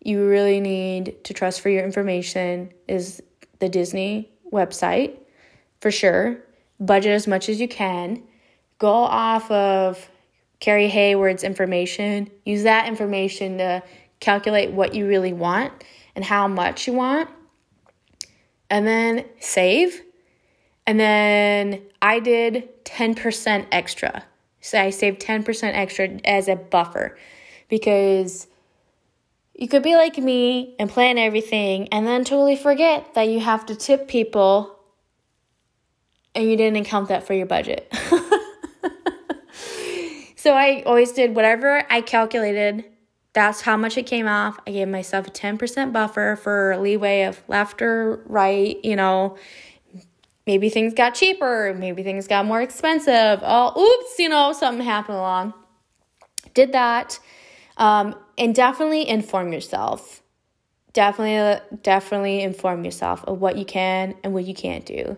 you 0.00 0.26
really 0.26 0.60
need 0.60 1.22
to 1.24 1.34
trust 1.34 1.60
for 1.60 1.68
your 1.68 1.84
information 1.84 2.72
is 2.88 3.22
the 3.60 3.68
Disney 3.68 4.30
website 4.52 5.16
for 5.84 5.90
sure. 5.90 6.38
Budget 6.80 7.12
as 7.12 7.26
much 7.26 7.50
as 7.50 7.60
you 7.60 7.68
can. 7.68 8.22
Go 8.78 8.88
off 8.88 9.50
of 9.50 10.08
Carrie 10.58 10.88
Hayward's 10.88 11.44
information. 11.44 12.30
Use 12.46 12.62
that 12.62 12.88
information 12.88 13.58
to 13.58 13.82
calculate 14.18 14.70
what 14.70 14.94
you 14.94 15.06
really 15.06 15.34
want 15.34 15.84
and 16.16 16.24
how 16.24 16.48
much 16.48 16.86
you 16.86 16.94
want. 16.94 17.28
And 18.70 18.86
then 18.86 19.26
save. 19.40 20.00
And 20.86 20.98
then 20.98 21.82
I 22.00 22.18
did 22.18 22.82
10% 22.86 23.66
extra. 23.70 24.24
So 24.62 24.80
I 24.80 24.88
saved 24.88 25.20
10% 25.20 25.70
extra 25.74 26.08
as 26.24 26.48
a 26.48 26.56
buffer 26.56 27.18
because 27.68 28.46
you 29.52 29.68
could 29.68 29.82
be 29.82 29.96
like 29.96 30.16
me 30.16 30.76
and 30.78 30.88
plan 30.88 31.18
everything 31.18 31.88
and 31.88 32.06
then 32.06 32.24
totally 32.24 32.56
forget 32.56 33.12
that 33.12 33.28
you 33.28 33.40
have 33.40 33.66
to 33.66 33.76
tip 33.76 34.08
people 34.08 34.73
and 36.34 36.50
you 36.50 36.56
didn't 36.56 36.80
account 36.80 37.08
that 37.08 37.26
for 37.26 37.34
your 37.34 37.46
budget. 37.46 37.92
so 40.36 40.52
I 40.52 40.82
always 40.86 41.12
did 41.12 41.34
whatever 41.34 41.84
I 41.90 42.00
calculated. 42.00 42.84
That's 43.32 43.60
how 43.60 43.76
much 43.76 43.96
it 43.98 44.06
came 44.06 44.26
off. 44.28 44.58
I 44.66 44.72
gave 44.72 44.88
myself 44.88 45.26
a 45.26 45.30
10% 45.30 45.92
buffer 45.92 46.38
for 46.40 46.76
leeway 46.78 47.22
of 47.22 47.42
left 47.48 47.82
or 47.82 48.22
right, 48.26 48.82
you 48.84 48.96
know. 48.96 49.36
Maybe 50.46 50.68
things 50.68 50.92
got 50.92 51.14
cheaper, 51.14 51.74
maybe 51.76 52.02
things 52.02 52.28
got 52.28 52.44
more 52.44 52.60
expensive. 52.60 53.40
Oh, 53.42 53.80
oops, 53.80 54.18
you 54.18 54.28
know, 54.28 54.52
something 54.52 54.84
happened 54.84 55.16
along. 55.16 55.54
Did 56.52 56.72
that. 56.72 57.18
Um, 57.76 58.14
and 58.36 58.54
definitely 58.54 59.08
inform 59.08 59.52
yourself. 59.52 60.22
Definitely, 60.92 61.78
definitely 61.82 62.42
inform 62.42 62.84
yourself 62.84 63.24
of 63.24 63.40
what 63.40 63.56
you 63.56 63.64
can 63.64 64.14
and 64.22 64.34
what 64.34 64.44
you 64.44 64.54
can't 64.54 64.84
do. 64.84 65.16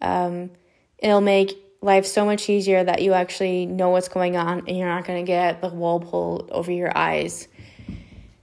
Um, 0.00 0.50
it'll 0.98 1.20
make 1.20 1.56
life 1.80 2.06
so 2.06 2.24
much 2.24 2.48
easier 2.48 2.82
that 2.82 3.02
you 3.02 3.12
actually 3.12 3.66
know 3.66 3.90
what's 3.90 4.08
going 4.08 4.36
on 4.36 4.64
and 4.66 4.76
you're 4.76 4.88
not 4.88 5.04
going 5.04 5.24
to 5.24 5.26
get 5.26 5.60
the 5.60 5.68
wool 5.68 6.00
pulled 6.00 6.50
over 6.50 6.72
your 6.72 6.96
eyes. 6.96 7.48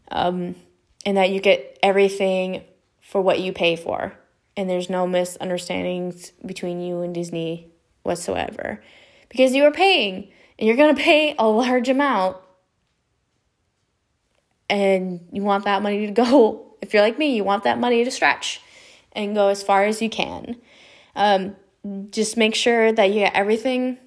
Um, 0.10 0.56
and 1.06 1.18
that 1.18 1.30
you 1.30 1.40
get 1.40 1.78
everything 1.84 2.64
for 3.02 3.22
what 3.22 3.40
you 3.40 3.54
pay 3.54 3.76
for. 3.76 4.14
And 4.58 4.70
there's 4.70 4.90
no 4.90 5.06
misunderstandings 5.06 6.32
between 6.46 6.82
you 6.82 7.02
and 7.02 7.14
Disney 7.14 7.70
whatsoever. 8.04 8.82
Because 9.30 9.54
you 9.54 9.64
are 9.66 9.72
paying 9.72 10.30
and 10.58 10.68
you're 10.68 10.78
going 10.78 10.96
to 10.96 11.02
pay 11.02 11.36
a 11.38 11.48
large 11.48 11.90
amount. 11.90 12.38
And 14.70 15.28
you 15.32 15.44
want 15.44 15.66
that 15.66 15.82
money 15.82 16.08
to 16.08 16.12
go. 16.12 16.62
If 16.82 16.94
you're 16.94 17.02
like 17.02 17.18
me, 17.18 17.36
you 17.36 17.44
want 17.44 17.64
that 17.64 17.80
money 17.80 18.04
to 18.04 18.12
stretch 18.12 18.62
and 19.14 19.34
go 19.34 19.48
as 19.48 19.64
far 19.64 19.86
as 19.86 20.04
you 20.04 20.10
can. 20.10 20.58
Um, 21.16 21.56
just 22.10 22.38
make 22.38 22.56
sure 22.56 22.92
that 22.92 23.10
you 23.10 23.16
get 23.16 23.34
everything, 23.34 23.98